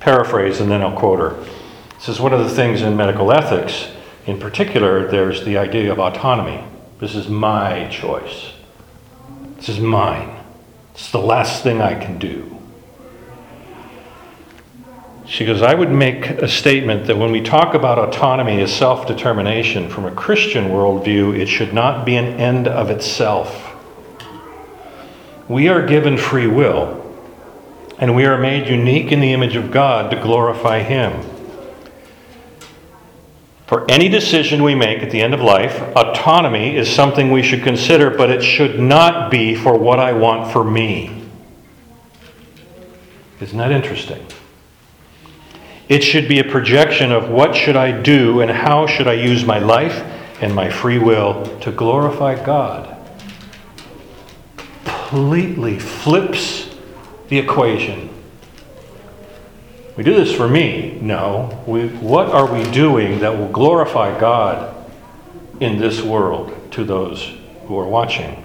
[0.00, 1.44] paraphrase and then I'll quote her.
[1.94, 3.88] This is one of the things in medical ethics,
[4.26, 6.64] in particular, there's the idea of autonomy.
[6.98, 8.52] This is my choice.
[9.56, 10.36] This is mine.
[10.94, 12.55] It's the last thing I can do.
[15.26, 19.08] She goes, I would make a statement that when we talk about autonomy as self
[19.08, 23.74] determination from a Christian worldview, it should not be an end of itself.
[25.48, 27.02] We are given free will,
[27.98, 31.24] and we are made unique in the image of God to glorify Him.
[33.66, 37.64] For any decision we make at the end of life, autonomy is something we should
[37.64, 41.24] consider, but it should not be for what I want for me.
[43.40, 44.24] Isn't that interesting?
[45.88, 49.44] It should be a projection of what should I do and how should I use
[49.44, 50.02] my life
[50.40, 52.92] and my free will to glorify God.
[54.84, 56.74] Completely flips
[57.28, 58.10] the equation
[59.96, 60.98] we do this for me.
[61.00, 61.62] No.
[61.66, 64.74] We, what are we doing that will glorify God
[65.60, 67.32] in this world to those
[67.66, 68.44] who are watching?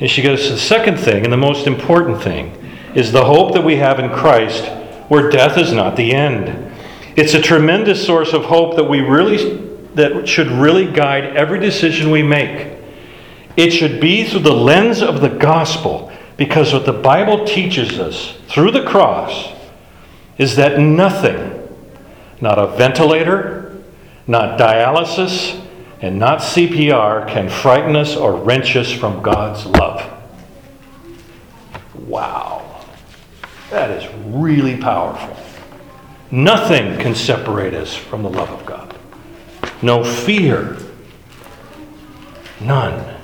[0.00, 2.56] And she goes, the second thing, and the most important thing,
[2.94, 4.64] is the hope that we have in Christ
[5.12, 6.72] where death is not the end.
[7.16, 9.58] It's a tremendous source of hope that we really
[9.94, 12.78] that should really guide every decision we make.
[13.54, 18.38] It should be through the lens of the gospel because what the Bible teaches us
[18.48, 19.52] through the cross
[20.38, 21.68] is that nothing,
[22.40, 23.76] not a ventilator,
[24.26, 25.62] not dialysis,
[26.00, 30.10] and not CPR can frighten us or wrench us from God's love.
[32.06, 32.71] Wow.
[33.72, 35.34] That is really powerful.
[36.30, 38.94] Nothing can separate us from the love of God.
[39.80, 40.76] No fear.
[42.60, 43.16] None.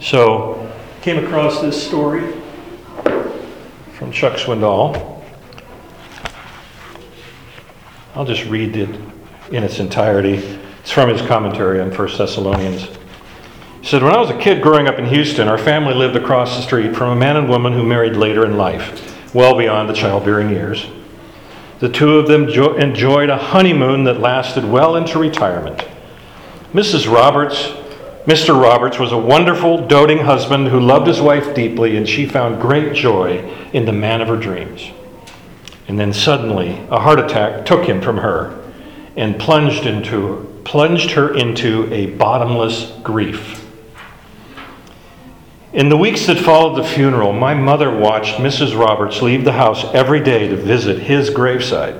[0.00, 0.68] So,
[1.02, 2.32] came across this story
[3.92, 5.22] from Chuck Swindoll.
[8.16, 8.90] I'll just read it
[9.52, 10.58] in its entirety.
[10.80, 12.88] It's from his commentary on 1 Thessalonians.
[13.84, 16.56] He said, When I was a kid growing up in Houston, our family lived across
[16.56, 19.92] the street from a man and woman who married later in life, well beyond the
[19.92, 20.86] childbearing years.
[21.80, 25.86] The two of them jo- enjoyed a honeymoon that lasted well into retirement.
[26.72, 27.12] Mrs.
[27.12, 27.74] Roberts
[28.24, 28.58] Mr.
[28.58, 32.94] Roberts was a wonderful, doting husband who loved his wife deeply, and she found great
[32.94, 33.40] joy
[33.74, 34.92] in the man of her dreams.
[35.88, 38.58] And then suddenly, a heart attack took him from her
[39.14, 43.60] and plunged, into, plunged her into a bottomless grief.
[45.74, 48.78] In the weeks that followed the funeral, my mother watched Mrs.
[48.78, 51.96] Roberts leave the house every day to visit his graveside.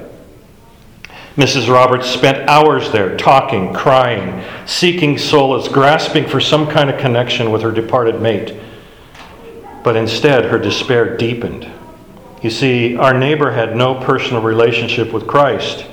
[1.37, 1.68] Mrs.
[1.68, 7.62] Roberts spent hours there talking, crying, seeking solace, grasping for some kind of connection with
[7.62, 8.54] her departed mate.
[9.83, 11.68] But instead, her despair deepened.
[12.42, 15.85] You see, our neighbor had no personal relationship with Christ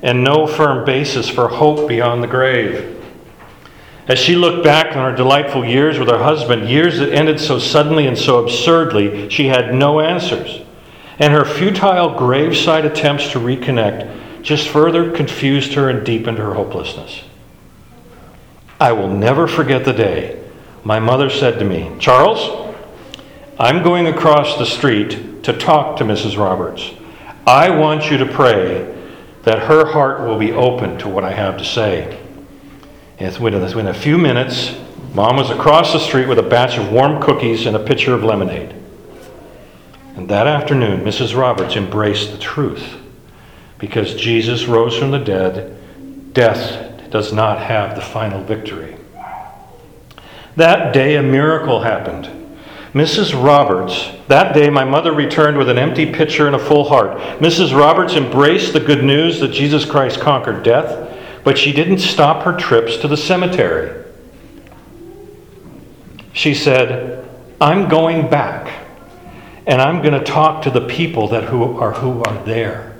[0.00, 2.95] and no firm basis for hope beyond the grave.
[4.08, 7.58] As she looked back on her delightful years with her husband, years that ended so
[7.58, 10.62] suddenly and so absurdly, she had no answers.
[11.18, 17.24] And her futile graveside attempts to reconnect just further confused her and deepened her hopelessness.
[18.80, 20.42] I will never forget the day
[20.84, 22.74] my mother said to me, Charles,
[23.58, 26.38] I'm going across the street to talk to Mrs.
[26.38, 26.92] Roberts.
[27.44, 28.94] I want you to pray
[29.42, 32.24] that her heart will be open to what I have to say.
[33.18, 34.76] And within a few minutes,
[35.14, 38.22] Mom was across the street with a batch of warm cookies and a pitcher of
[38.22, 38.74] lemonade.
[40.16, 41.36] And that afternoon, Mrs.
[41.36, 42.96] Roberts embraced the truth.
[43.78, 48.96] Because Jesus rose from the dead, death does not have the final victory.
[50.56, 52.30] That day, a miracle happened.
[52.94, 53.34] Mrs.
[53.34, 57.18] Roberts, that day my mother returned with an empty pitcher and a full heart.
[57.40, 57.78] Mrs.
[57.78, 61.14] Roberts embraced the good news that Jesus Christ conquered death,
[61.46, 64.04] but she didn't stop her trips to the cemetery.
[66.32, 67.24] She said,
[67.60, 68.84] I'm going back
[69.64, 72.96] and I'm going to talk to the people that who are who are there.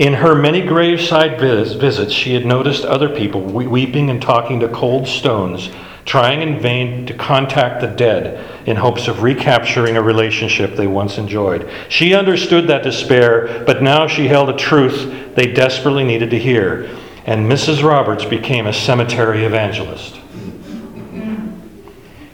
[0.00, 5.06] In her many graveside visits, she had noticed other people weeping and talking to cold
[5.06, 5.70] stones,
[6.04, 11.18] trying in vain to contact the dead in hopes of recapturing a relationship they once
[11.18, 11.70] enjoyed.
[11.88, 16.98] She understood that despair, but now she held a truth they desperately needed to hear.
[17.24, 17.82] And Mrs.
[17.82, 20.18] Roberts became a cemetery evangelist.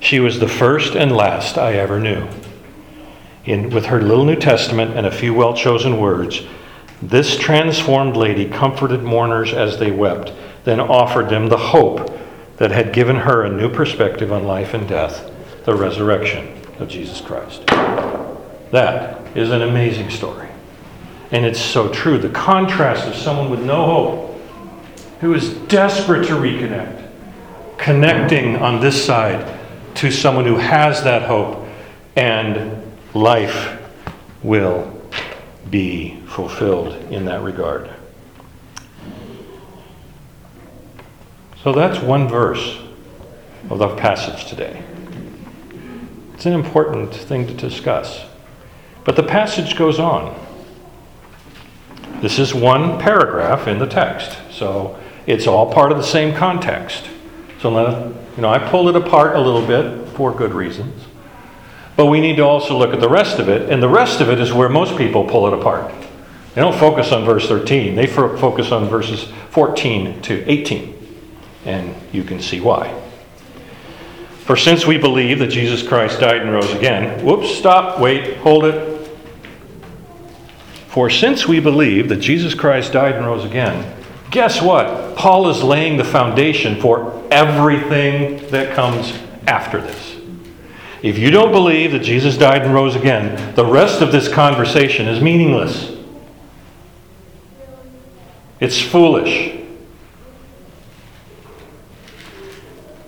[0.01, 2.27] She was the first and last I ever knew
[3.49, 6.43] in, with her little New Testament and a few well chosen words,
[7.01, 10.33] this transformed lady comforted mourners as they wept,
[10.65, 12.19] then offered them the hope
[12.59, 15.31] that had given her a new perspective on life and death
[15.65, 17.65] the resurrection of Jesus Christ.
[17.67, 20.49] That is an amazing story.
[21.31, 22.19] And it's so true.
[22.19, 24.28] The contrast of someone with no hope,
[25.21, 27.09] who is desperate to reconnect,
[27.77, 29.59] connecting on this side
[29.97, 31.67] to someone who has that hope
[32.17, 32.83] and
[33.15, 33.81] life
[34.43, 34.95] will
[35.71, 37.91] be fulfilled in that regard.
[41.63, 42.79] So that's one verse
[43.69, 44.83] of the passage today.
[46.35, 48.25] It's an important thing to discuss.
[49.05, 50.39] But the passage goes on.
[52.21, 54.99] This is one paragraph in the text, so
[55.29, 57.07] it's all part of the same context.
[57.61, 57.71] So,
[58.35, 61.05] you know, I pulled it apart a little bit for good reasons.
[61.97, 64.31] But we need to also look at the rest of it, and the rest of
[64.31, 65.93] it is where most people pull it apart.
[66.55, 70.95] They don't focus on verse 13, they focus on verses 14 to 18.
[71.67, 72.99] And you can see why.
[74.45, 78.65] For since we believe that Jesus Christ died and rose again, whoops, stop, wait, hold
[78.65, 79.11] it.
[80.87, 83.98] For since we believe that Jesus Christ died and rose again,
[84.31, 85.17] guess what?
[85.17, 89.13] Paul is laying the foundation for everything that comes
[89.47, 90.17] after this.
[91.03, 95.07] If you don't believe that Jesus died and rose again, the rest of this conversation
[95.07, 95.97] is meaningless.
[98.61, 99.57] It's foolish.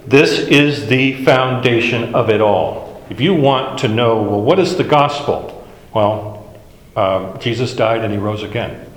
[0.06, 3.04] This is the foundation of it all.
[3.10, 5.66] If you want to know, well, what is the gospel?
[5.92, 6.60] Well,
[6.94, 8.89] uh, Jesus died and he rose again.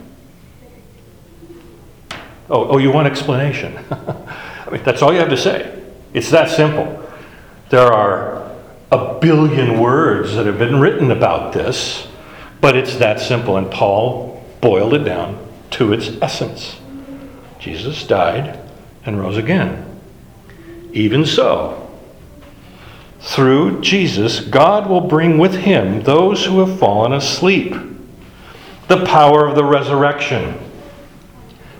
[2.50, 3.78] Oh, oh you want explanation?
[3.91, 5.82] I mean, that's all you have to say.
[6.14, 7.00] It's that simple.
[7.70, 8.52] There are
[8.91, 12.08] a billion words that have been written about this,
[12.62, 13.58] but it's that simple.
[13.58, 15.39] And Paul boiled it down
[15.72, 16.80] to its essence
[17.64, 18.60] Jesus died
[19.06, 19.86] and rose again.
[20.91, 21.89] Even so,
[23.22, 27.74] through Jesus, God will bring with him those who have fallen asleep.
[28.89, 30.60] The power of the resurrection.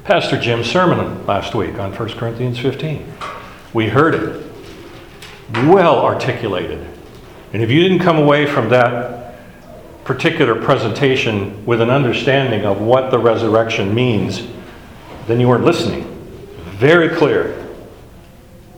[0.04, 3.10] Pastor Jim's sermon last week on 1 Corinthians 15.
[3.74, 4.46] We heard it.
[5.66, 6.86] Well articulated.
[7.54, 9.40] And if you didn't come away from that
[10.04, 14.46] particular presentation with an understanding of what the resurrection means,
[15.28, 16.04] then you weren't listening.
[16.72, 17.66] Very clear.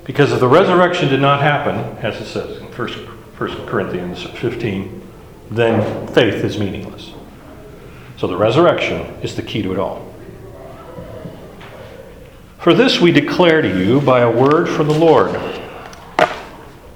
[0.04, 5.02] Because if the resurrection did not happen, as it says in 1 Corinthians 15,
[5.50, 7.14] then faith is meaningless.
[8.18, 10.15] So the resurrection is the key to it all.
[12.66, 15.40] For this we declare to you by a word from the Lord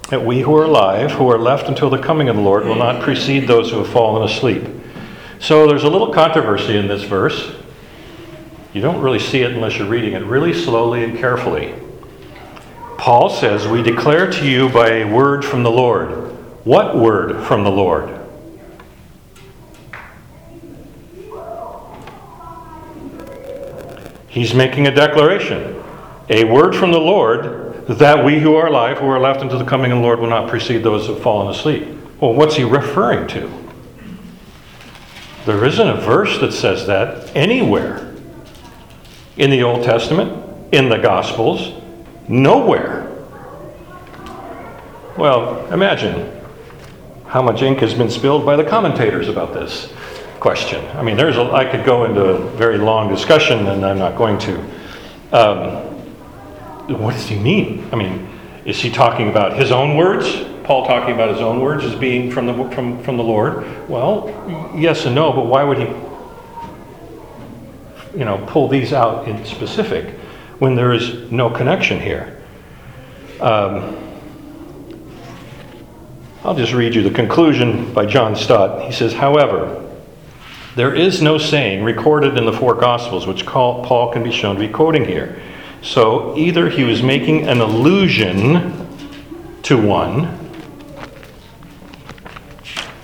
[0.10, 2.74] that we who are alive, who are left until the coming of the Lord, will
[2.74, 4.64] not precede those who have fallen asleep.
[5.40, 7.56] So there's a little controversy in this verse.
[8.74, 11.76] You don't really see it unless you're reading it really slowly and carefully.
[12.98, 16.36] Paul says, We declare to you by a word from the Lord.
[16.66, 18.19] What word from the Lord?
[24.40, 25.84] He's making a declaration.
[26.30, 29.66] A word from the Lord that we who are alive, who are left until the
[29.66, 31.86] coming of the Lord, will not precede those who have fallen asleep.
[32.22, 33.52] Well, what's he referring to?
[35.46, 38.16] There isn't a verse that says that anywhere
[39.36, 41.74] in the Old Testament, in the Gospels,
[42.30, 43.12] nowhere.
[45.18, 46.32] Well, imagine
[47.28, 49.92] how much ink has been spilled by the commentators about this
[50.40, 50.86] question.
[50.98, 54.16] I mean, there's a, I could go into a very long discussion, and I'm not
[54.18, 54.60] going to.
[55.32, 55.90] Um,
[57.00, 57.88] what does he mean?
[57.92, 58.28] I mean,
[58.66, 60.46] is he talking about his own words?
[60.64, 63.90] Paul talking about his own words as being from the, from, from the Lord?
[63.90, 64.30] Well,
[64.76, 65.88] yes and no, but why would he,
[68.18, 70.14] you know, pull these out in specific
[70.60, 72.40] when there is no connection here?
[73.40, 73.98] Um,
[76.44, 78.86] I'll just read you the conclusion by John Stott.
[78.86, 79.89] He says, however,
[80.80, 84.62] there is no saying recorded in the four Gospels which Paul can be shown to
[84.62, 85.42] be quoting here.
[85.82, 88.88] So either he was making an allusion
[89.64, 90.40] to one,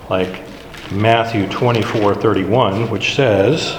[0.10, 0.42] like
[0.90, 3.78] Matthew 24 31, which says,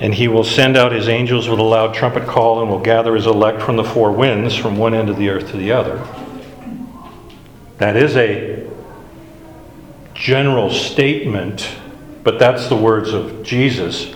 [0.00, 3.14] And he will send out his angels with a loud trumpet call and will gather
[3.14, 6.04] his elect from the four winds, from one end of the earth to the other.
[7.78, 8.68] That is a
[10.14, 11.68] general statement,
[12.24, 14.14] but that's the words of Jesus.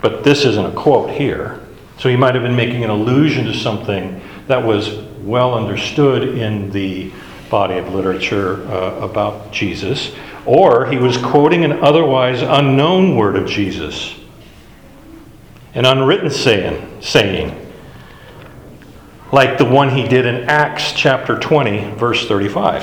[0.00, 1.60] But this isn't a quote here.
[1.98, 6.70] So he might have been making an allusion to something that was well understood in
[6.70, 7.12] the
[7.50, 10.14] body of literature uh, about Jesus,
[10.46, 14.14] or he was quoting an otherwise unknown word of Jesus,
[15.74, 17.68] an unwritten saying, saying
[19.30, 22.82] like the one he did in Acts chapter 20, verse 35.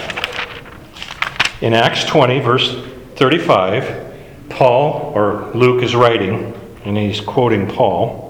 [1.62, 4.05] In Acts 20, verse 35,
[4.50, 8.26] Paul, or Luke, is writing, and he's quoting Paul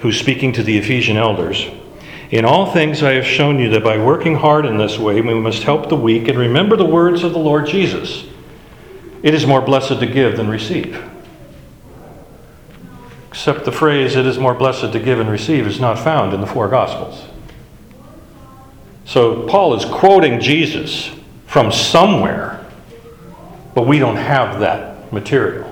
[0.00, 1.66] who's speaking to the Ephesian elders.
[2.30, 5.34] In all things, I have shown you that by working hard in this way, we
[5.34, 8.24] must help the weak and remember the words of the Lord Jesus.
[9.22, 11.04] It is more blessed to give than receive.
[13.28, 16.40] Except the phrase, it is more blessed to give and receive, is not found in
[16.40, 17.26] the four Gospels.
[19.04, 21.10] So Paul is quoting Jesus
[21.46, 22.59] from somewhere,
[23.80, 25.66] but we don't have that material.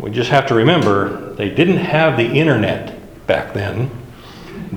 [0.00, 2.98] We just have to remember they didn't have the internet
[3.28, 3.92] back then.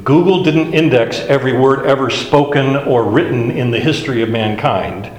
[0.04, 5.12] Google didn't index every word ever spoken or written in the history of mankind.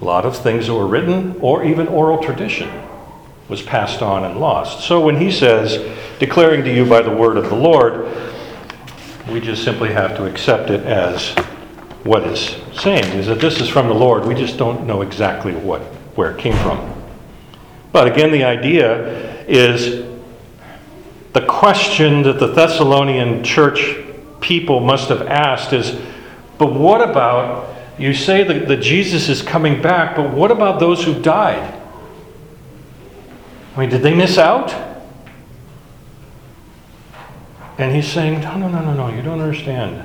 [0.00, 2.68] A lot of things that were written or even oral tradition
[3.48, 4.88] was passed on and lost.
[4.88, 5.78] So when he says,
[6.18, 8.12] declaring to you by the word of the Lord,
[9.30, 11.30] we just simply have to accept it as
[12.02, 14.24] what is saying is that this is from the Lord.
[14.24, 17.00] We just don't know exactly what where it came from.
[17.92, 20.04] But again, the idea is
[21.32, 23.96] the question that the Thessalonian church
[24.40, 25.96] people must have asked is
[26.58, 31.04] but what about, you say that, that Jesus is coming back, but what about those
[31.04, 31.80] who died?
[33.76, 34.74] I mean, did they miss out?
[37.78, 40.02] And he's saying, no, no, no, no, no, you don't understand.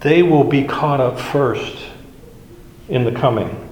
[0.00, 1.95] They will be caught up first
[2.88, 3.62] in the coming.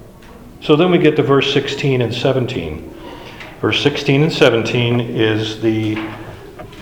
[0.60, 2.90] So then we get to verse 16 and 17.
[3.60, 5.96] Verse 16 and 17 is the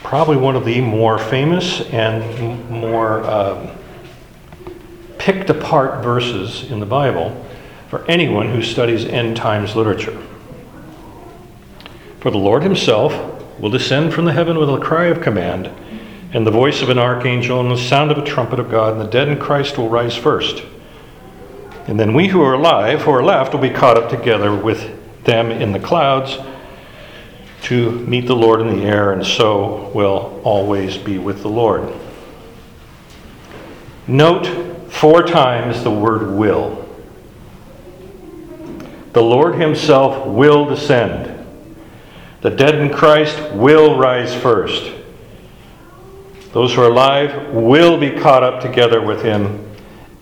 [0.02, 3.74] probably one of the more famous and more uh,
[5.18, 7.46] picked apart verses in the Bible
[7.88, 10.20] for anyone who studies end times literature.
[12.20, 13.12] For the Lord himself
[13.60, 15.70] will descend from the heaven with a cry of command,
[16.32, 19.00] and the voice of an archangel, and the sound of a trumpet of God, and
[19.00, 20.64] the dead in Christ will rise first.
[21.86, 25.24] And then we who are alive, who are left, will be caught up together with
[25.24, 26.38] them in the clouds
[27.62, 31.92] to meet the Lord in the air, and so will always be with the Lord.
[34.06, 36.78] Note four times the word will.
[39.12, 41.28] The Lord Himself will descend.
[42.40, 44.92] The dead in Christ will rise first.
[46.52, 49.71] Those who are alive will be caught up together with Him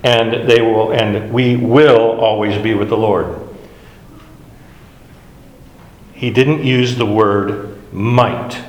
[0.03, 3.49] and they will and we will always be with the Lord.
[6.15, 8.63] He didn't use the word might.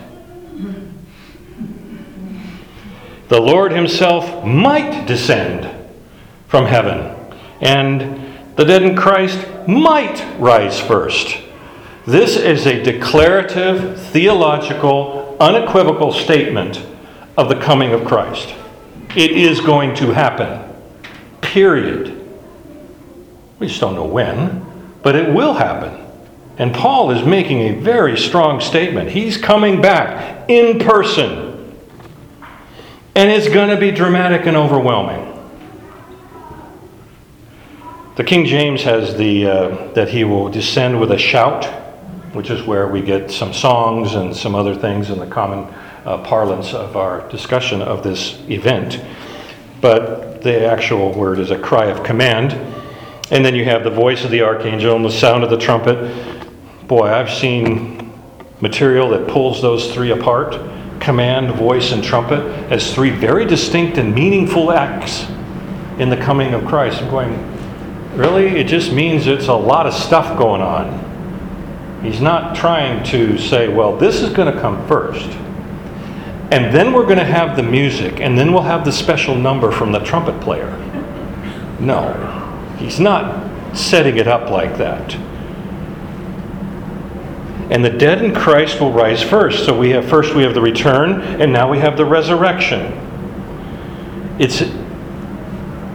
[3.28, 5.70] The Lord himself might descend
[6.48, 7.16] from heaven,
[7.62, 11.38] and the dead in Christ might rise first.
[12.06, 16.86] This is a declarative, theological, unequivocal statement
[17.38, 18.54] of the coming of Christ.
[19.16, 20.70] It is going to happen.
[21.52, 22.18] Period.
[23.60, 24.66] We just don't know when,
[25.04, 25.99] but it will happen.
[26.58, 29.10] And Paul is making a very strong statement.
[29.10, 31.76] He's coming back in person.
[33.16, 35.28] And it's going to be dramatic and overwhelming.
[38.16, 41.66] The King James has the uh, that he will descend with a shout,
[42.34, 45.66] which is where we get some songs and some other things in the common
[46.06, 49.02] uh, parlance of our discussion of this event.
[49.82, 52.54] But the actual word is a cry of command.
[53.32, 56.48] And then you have the voice of the archangel and the sound of the trumpet.
[56.88, 58.12] Boy, I've seen
[58.60, 60.60] material that pulls those three apart
[61.00, 62.40] command, voice, and trumpet
[62.72, 65.28] as three very distinct and meaningful acts
[65.98, 67.02] in the coming of Christ.
[67.02, 68.60] I'm going, really?
[68.60, 72.04] It just means it's a lot of stuff going on.
[72.04, 75.30] He's not trying to say, well, this is going to come first.
[76.52, 79.72] And then we're going to have the music, and then we'll have the special number
[79.72, 80.70] from the trumpet player.
[81.80, 85.16] No, he's not setting it up like that.
[87.72, 89.66] And the dead in Christ will rise first.
[89.66, 92.97] So we have first we have the return, and now we have the resurrection.
[94.38, 94.62] It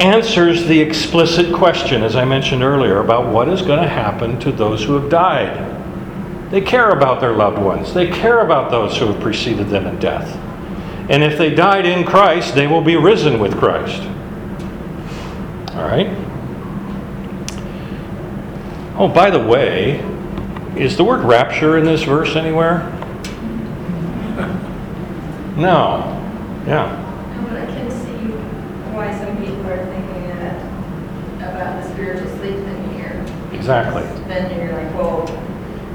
[0.00, 4.52] answers the explicit question, as I mentioned earlier, about what is going to happen to
[4.52, 5.74] those who have died.
[6.50, 7.92] They care about their loved ones.
[7.92, 10.45] They care about those who have preceded them in death.
[11.08, 14.02] And if they died in Christ, they will be risen with Christ.
[15.74, 16.08] All right?
[18.98, 20.00] Oh, by the way,
[20.74, 22.92] is the word rapture in this verse anywhere?
[25.56, 26.12] No.
[26.66, 27.02] Yeah.
[27.48, 28.32] But I can see
[28.92, 30.60] why some people are thinking that
[31.36, 33.24] about the spiritual sleep thing here.
[33.52, 34.02] Exactly.
[34.26, 35.20] Then you're like, well,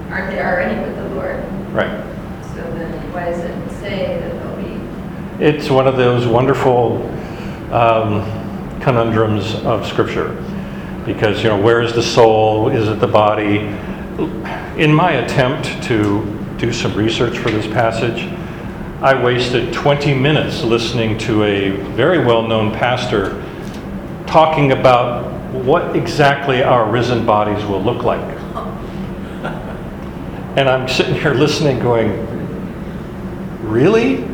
[0.09, 1.43] aren't they already with the Lord?
[1.73, 2.01] Right.
[2.55, 4.40] So then why does it say that?
[5.41, 7.01] It's one of those wonderful
[7.73, 8.21] um,
[8.79, 10.35] conundrums of Scripture.
[11.03, 12.69] Because, you know, where is the soul?
[12.69, 13.57] Is it the body?
[14.79, 16.23] In my attempt to
[16.59, 18.31] do some research for this passage,
[19.01, 23.43] I wasted 20 minutes listening to a very well known pastor
[24.27, 28.37] talking about what exactly our risen bodies will look like.
[30.55, 32.27] And I'm sitting here listening, going,
[33.67, 34.30] Really?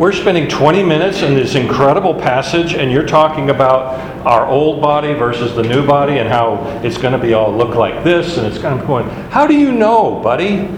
[0.00, 5.12] We're spending 20 minutes in this incredible passage, and you're talking about our old body
[5.12, 8.46] versus the new body and how it's going to be all look like this, and
[8.46, 10.70] it's kind of going, How do you know, buddy?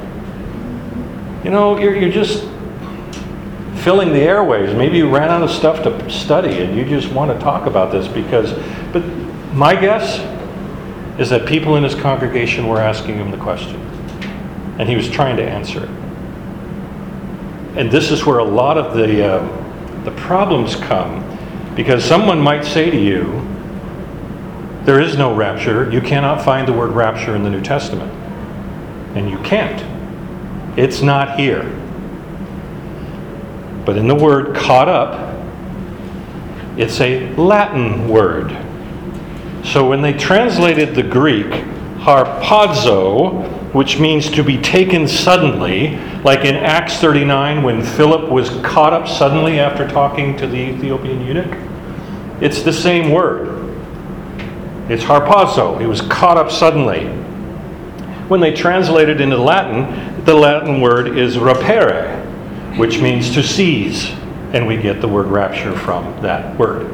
[1.45, 2.43] You know, you're, you're just
[3.85, 4.75] filling the airways.
[4.75, 7.93] Maybe you ran out of stuff to study and you just want to talk about
[7.93, 8.53] this because,
[8.93, 9.07] but
[9.55, 10.19] my guess
[11.21, 13.77] is that people in his congregation were asking him the question
[14.81, 16.02] and he was trying to answer it.
[17.77, 21.23] And this is where a lot of the, uh, the problems come
[21.75, 23.49] because someone might say to you,
[24.85, 25.91] there is no rapture.
[25.91, 28.13] You cannot find the word rapture in the New Testament.
[29.17, 29.81] And you can't.
[30.79, 31.63] It's not here.
[33.85, 35.33] But in the word caught up,
[36.77, 38.51] it's a Latin word.
[39.65, 41.47] So when they translated the Greek,
[41.99, 48.93] harpazo, which means to be taken suddenly, like in Acts 39 when Philip was caught
[48.93, 51.57] up suddenly after talking to the Ethiopian eunuch,
[52.43, 53.49] it's the same word.
[54.91, 55.81] It's harpazo.
[55.81, 57.07] He was caught up suddenly.
[58.29, 62.19] When they translate it into Latin, the Latin word is rapere,
[62.77, 64.11] which means to seize,
[64.53, 66.89] and we get the word rapture from that word.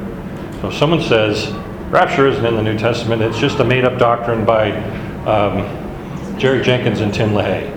[0.61, 1.51] So if someone says
[1.91, 4.73] rapture isn't in the New Testament, it's just a made up doctrine by
[5.25, 5.78] um,
[6.39, 7.69] Jerry Jenkins and Tim LaHaye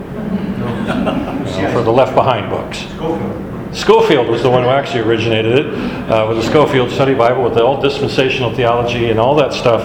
[1.74, 2.80] for the Left Behind books.
[2.80, 3.76] Scofield.
[3.76, 5.74] Scofield was the one who actually originated it
[6.12, 9.82] uh, with the Scofield Study Bible, with all dispensational theology and all that stuff.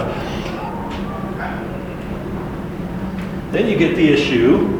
[3.51, 4.79] Then you get the issue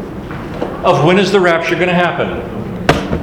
[0.83, 2.43] of when is the rapture going to happen?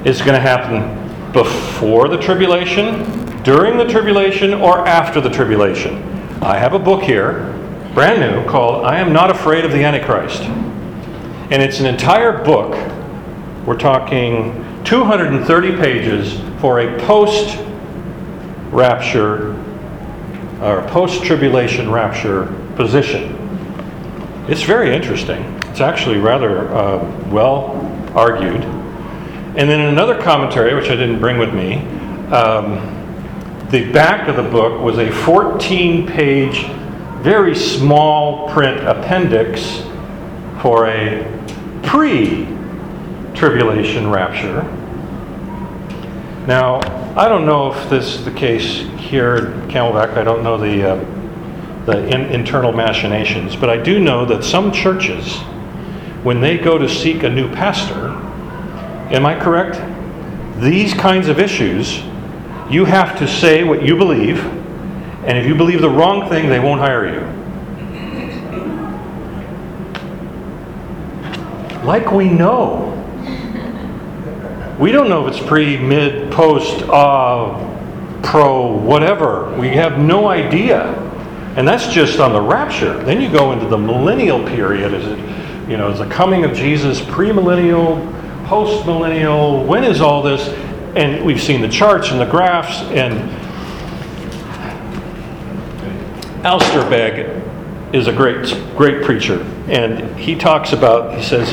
[0.06, 6.02] It's going to happen before the tribulation, during the tribulation, or after the tribulation.
[6.42, 7.53] I have a book here,
[7.94, 10.42] brand new, called I Am Not Afraid of the Antichrist.
[10.42, 12.72] And it's an entire book.
[13.64, 17.56] We're talking 230 pages for a post
[18.70, 19.52] rapture
[20.60, 23.36] or post tribulation rapture position.
[24.48, 25.42] It's very interesting.
[25.70, 27.76] It's actually rather uh, well
[28.14, 28.64] argued.
[29.56, 31.76] And then another commentary, which I didn't bring with me,
[32.32, 32.90] um,
[33.70, 36.64] the back of the book was a 14 page,
[37.24, 39.80] very small print appendix
[40.60, 41.24] for a
[41.82, 42.46] pre
[43.32, 44.62] tribulation rapture.
[46.46, 46.80] Now,
[47.18, 50.18] I don't know if this is the case here at Camelback.
[50.18, 54.70] I don't know the, uh, the in, internal machinations, but I do know that some
[54.70, 55.38] churches,
[56.24, 58.08] when they go to seek a new pastor,
[59.14, 59.80] am I correct?
[60.60, 62.02] These kinds of issues,
[62.68, 64.44] you have to say what you believe,
[65.26, 67.20] and if you believe the wrong thing, they won't hire you.
[71.84, 72.90] Like we know.
[74.78, 79.54] We don't know if it's pre, mid, post, uh, pro whatever.
[79.58, 80.92] We have no idea.
[81.56, 83.02] And that's just on the rapture.
[83.04, 84.92] Then you go into the millennial period.
[84.92, 89.64] Is it, you know, is the coming of Jesus premillennial, post-millennial?
[89.64, 90.48] When is all this?
[90.96, 92.82] And we've seen the charts and the graphs.
[92.90, 93.30] And
[96.44, 97.42] Alistair Begg
[97.94, 101.16] is a great, great preacher, and he talks about.
[101.16, 101.50] He says,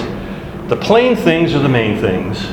[0.67, 2.43] the plain things are the main things,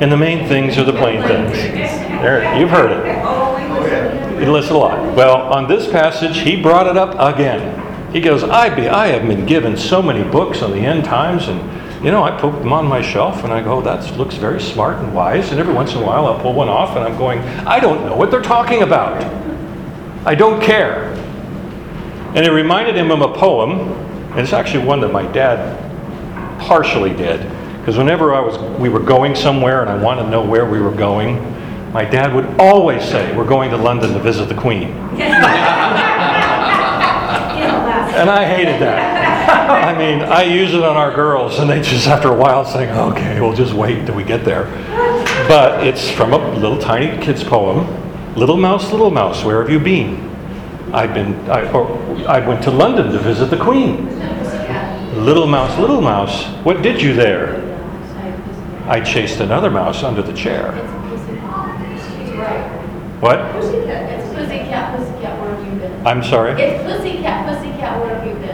[0.00, 1.52] and the main things are the plain things.
[1.52, 4.42] There, you've heard it.
[4.42, 5.14] You listen a lot.
[5.14, 8.12] Well, on this passage, he brought it up again.
[8.12, 11.46] He goes, I, be, I have been given so many books on the end times,
[11.46, 14.60] and you know, I put them on my shelf and I go, that looks very
[14.60, 15.52] smart and wise.
[15.52, 18.04] And every once in a while, I'll pull one off and I'm going, I don't
[18.06, 19.22] know what they're talking about.
[20.24, 21.07] I don't care.
[22.38, 23.80] And it reminded him of a poem,
[24.30, 25.76] and it's actually one that my dad
[26.60, 27.40] partially did.
[27.78, 30.78] Because whenever I was, we were going somewhere and I wanted to know where we
[30.80, 31.42] were going,
[31.92, 34.92] my dad would always say, We're going to London to visit the Queen.
[38.18, 39.70] And I hated that.
[39.94, 42.90] I mean, I use it on our girls, and they just, after a while, say,
[42.90, 44.64] okay, we'll just wait until we get there.
[45.46, 47.86] But it's from a little tiny kid's poem
[48.34, 50.27] Little Mouse, Little Mouse, where have you been?
[50.92, 51.86] I've been, I, or,
[52.26, 54.08] I went to London to visit the Queen.
[55.24, 57.64] Little Mouse, Little Mouse, what did you there?
[58.86, 60.72] I chased another mouse under the chair.
[63.20, 63.38] What?
[66.06, 66.54] I'm sorry?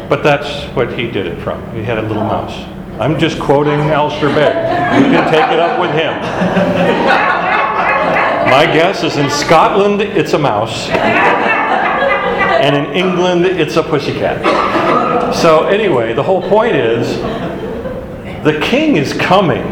[0.09, 1.62] But that's what he did it from.
[1.72, 2.68] He had a little mouse.
[3.01, 5.05] I'm just quoting Alistair Begg.
[5.05, 6.14] You can take it up with him.
[8.51, 10.89] My guess is in Scotland, it's a mouse.
[12.65, 15.35] And in England, it's a pussycat.
[15.35, 17.21] So, anyway, the whole point is
[18.43, 19.65] the king is coming,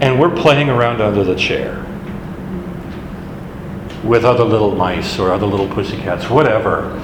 [0.00, 1.84] and we're playing around under the chair
[4.02, 6.98] with other little mice or other little pussycats, whatever.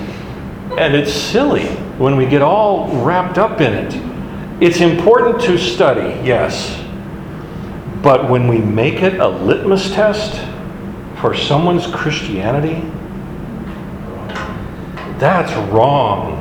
[0.78, 1.66] And it's silly
[1.98, 4.62] when we get all wrapped up in it.
[4.62, 6.82] It's important to study, yes.
[8.02, 10.42] But when we make it a litmus test
[11.20, 12.82] for someone's Christianity,
[15.18, 16.40] that's wrong.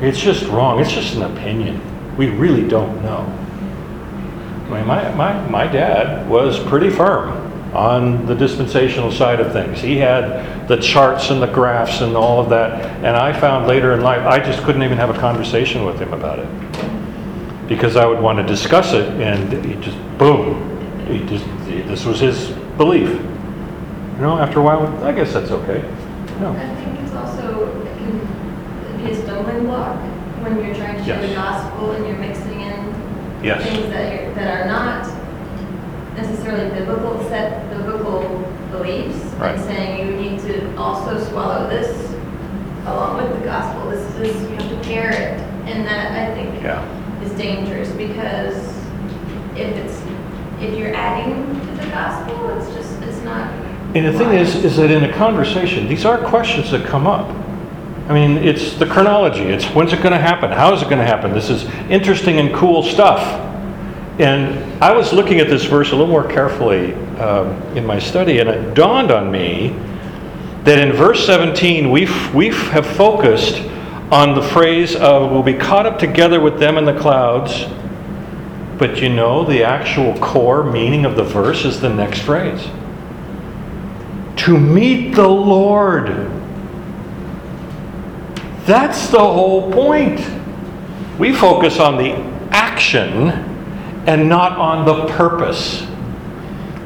[0.00, 0.80] It's just wrong.
[0.80, 1.80] It's just an opinion.
[2.16, 3.20] We really don't know.
[4.66, 7.44] I mean, my, my, my dad was pretty firm
[7.74, 9.80] on the dispensational side of things.
[9.80, 12.84] He had the charts and the graphs and all of that.
[13.04, 16.12] And I found later in life, I just couldn't even have a conversation with him
[16.12, 17.68] about it.
[17.68, 20.70] Because I would want to discuss it and he just, boom.
[21.06, 23.08] He just, this was his belief.
[23.08, 25.82] You know, after a while, I guess that's okay.
[26.40, 26.52] No.
[26.52, 30.00] I think it's also, it can be a stumbling block
[30.56, 31.36] when you're trying to share the Yes.
[31.36, 32.94] gospel and you're mixing in
[33.42, 33.62] Yes.
[33.62, 35.06] things that are, that are not
[36.16, 38.20] necessarily biblical, set biblical
[38.70, 39.16] beliefs.
[39.38, 39.54] Right.
[39.56, 42.12] And saying you need to also swallow this
[42.86, 43.90] along with the gospel.
[43.90, 45.40] This is, you have to pair it.
[45.66, 46.82] And that, I think, Yeah.
[47.24, 48.54] is dangerous because
[49.56, 50.02] if it's,
[50.60, 53.48] if you're adding to the gospel, it's just, it's not.
[53.94, 57.28] And the thing is, is that in a conversation, these are questions that come up.
[58.08, 59.44] I mean, it's the chronology.
[59.44, 60.50] It's when's it going to happen?
[60.50, 61.32] How is it going to happen?
[61.32, 63.22] This is interesting and cool stuff.
[64.20, 68.38] And I was looking at this verse a little more carefully um, in my study,
[68.38, 69.70] and it dawned on me
[70.64, 73.62] that in verse 17 we we have focused
[74.10, 77.64] on the phrase of we'll be caught up together with them in the clouds."
[78.78, 82.68] But you know, the actual core meaning of the verse is the next phrase
[84.36, 86.30] to meet the Lord.
[88.66, 90.20] That's the whole point.
[91.18, 92.12] We focus on the
[92.50, 93.30] action
[94.06, 95.86] and not on the purpose.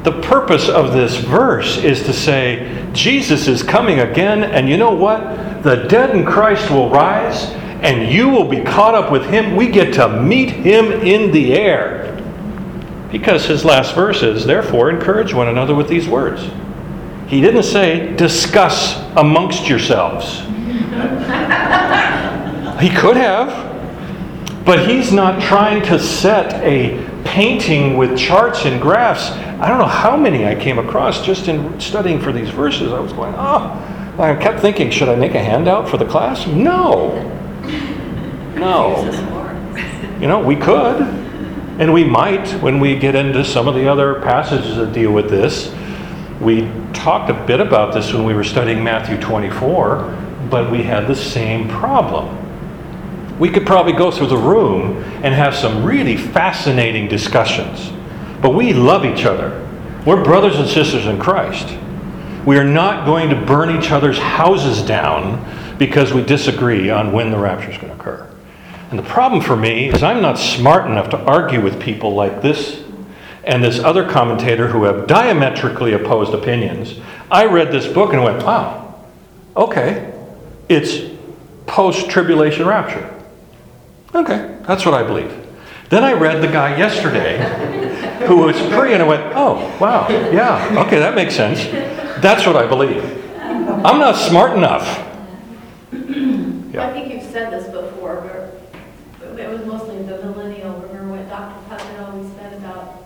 [0.03, 4.93] The purpose of this verse is to say, Jesus is coming again, and you know
[4.93, 5.63] what?
[5.63, 7.51] The dead in Christ will rise,
[7.81, 9.55] and you will be caught up with him.
[9.55, 12.15] We get to meet him in the air.
[13.11, 16.49] Because his last verse is, therefore, encourage one another with these words.
[17.27, 20.43] He didn't say, discuss amongst yourselves.
[22.79, 29.31] He could have, but he's not trying to set a painting with charts and graphs.
[29.59, 32.93] I don't know how many I came across just in studying for these verses.
[32.93, 36.47] I was going, oh, I kept thinking, should I make a handout for the class?
[36.47, 37.21] No.
[38.55, 39.05] No.
[40.19, 41.01] You know, we could,
[41.79, 45.29] and we might when we get into some of the other passages that deal with
[45.29, 45.73] this.
[46.41, 51.07] We talked a bit about this when we were studying Matthew 24, but we had
[51.07, 52.48] the same problem.
[53.39, 57.91] We could probably go through the room and have some really fascinating discussions.
[58.41, 59.65] But we love each other.
[60.05, 61.77] We're brothers and sisters in Christ.
[62.45, 67.31] We are not going to burn each other's houses down because we disagree on when
[67.31, 68.29] the rapture is going to occur.
[68.89, 72.41] And the problem for me is I'm not smart enough to argue with people like
[72.41, 72.83] this
[73.43, 76.99] and this other commentator who have diametrically opposed opinions.
[77.31, 78.99] I read this book and went, wow,
[79.55, 80.13] okay,
[80.67, 80.99] it's
[81.67, 83.18] post tribulation rapture.
[84.13, 85.31] Okay, that's what I believe.
[85.89, 87.37] Then I read the guy yesterday
[88.27, 91.63] who was pre and I went, oh, wow, yeah, okay, that makes sense.
[92.21, 93.03] That's what I believe.
[93.39, 95.05] I'm not smart enough.
[96.71, 96.87] Yeah.
[96.87, 98.21] I think you've said this before,
[99.19, 100.73] but it was mostly the millennial.
[100.81, 101.59] Remember what Dr.
[101.67, 103.05] Putnam always said about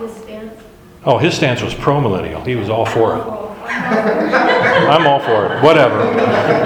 [0.00, 0.60] his stance?
[1.04, 2.40] Oh, his stance was pro millennial.
[2.40, 3.53] He was all for it.
[3.68, 5.62] I'm all for it.
[5.62, 6.04] Whatever.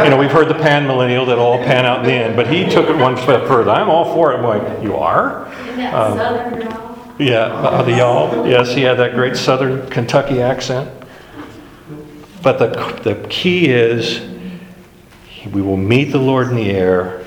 [0.05, 2.47] You know, we've heard the pan millennial that'll all pan out in the end, but
[2.47, 3.71] he took it one step further.
[3.71, 4.37] I'm all for it.
[4.37, 5.47] I'm like, you are?
[5.93, 6.89] Um.
[7.19, 8.47] Yeah, uh, the y'all.
[8.47, 10.89] Yes, he had that great southern Kentucky accent.
[12.43, 12.69] But the,
[13.03, 14.21] the key is
[15.53, 17.25] we will meet the Lord in the air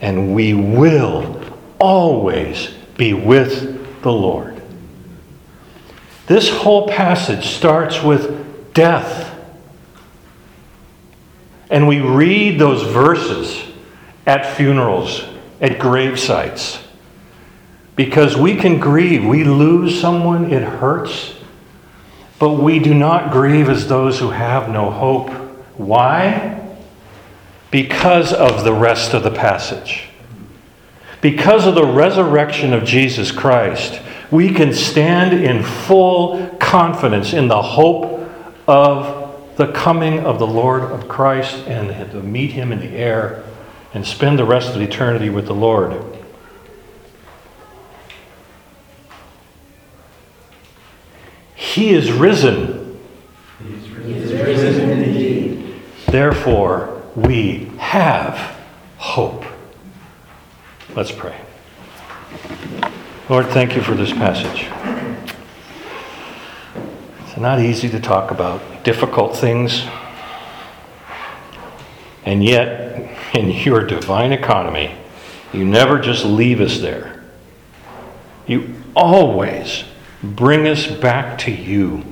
[0.00, 1.42] and we will
[1.78, 4.60] always be with the Lord.
[6.26, 8.47] This whole passage starts with
[8.78, 9.36] death.
[11.68, 13.60] And we read those verses
[14.24, 15.24] at funerals,
[15.60, 16.78] at grave sites.
[17.96, 19.26] Because we can grieve.
[19.26, 21.34] We lose someone, it hurts.
[22.38, 25.28] But we do not grieve as those who have no hope.
[25.76, 26.64] Why?
[27.72, 30.08] Because of the rest of the passage.
[31.20, 34.00] Because of the resurrection of Jesus Christ,
[34.30, 38.18] we can stand in full confidence in the hope
[38.68, 43.42] of the coming of the Lord of Christ and to meet him in the air
[43.94, 46.00] and spend the rest of eternity with the Lord.
[51.54, 53.00] He is risen.
[56.06, 58.58] Therefore, we have
[58.98, 59.44] hope.
[60.94, 61.40] Let's pray.
[63.28, 64.68] Lord, thank you for this passage.
[67.38, 69.84] It's not easy to talk about difficult things.
[72.24, 74.96] And yet, in your divine economy,
[75.52, 77.22] you never just leave us there.
[78.48, 79.84] You always
[80.20, 82.02] bring us back to you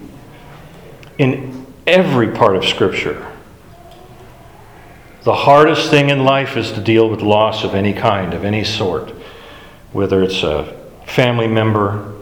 [1.18, 3.26] in every part of Scripture.
[5.24, 8.62] The hardest thing in life is to deal with loss of any kind, of any
[8.62, 9.10] sort,
[9.90, 10.72] whether it's a
[11.04, 12.14] family member,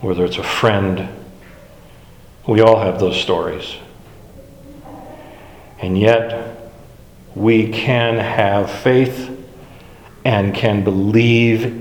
[0.00, 1.23] whether it's a friend.
[2.46, 3.76] We all have those stories.
[5.78, 6.70] And yet,
[7.34, 9.30] we can have faith
[10.24, 11.80] and can believe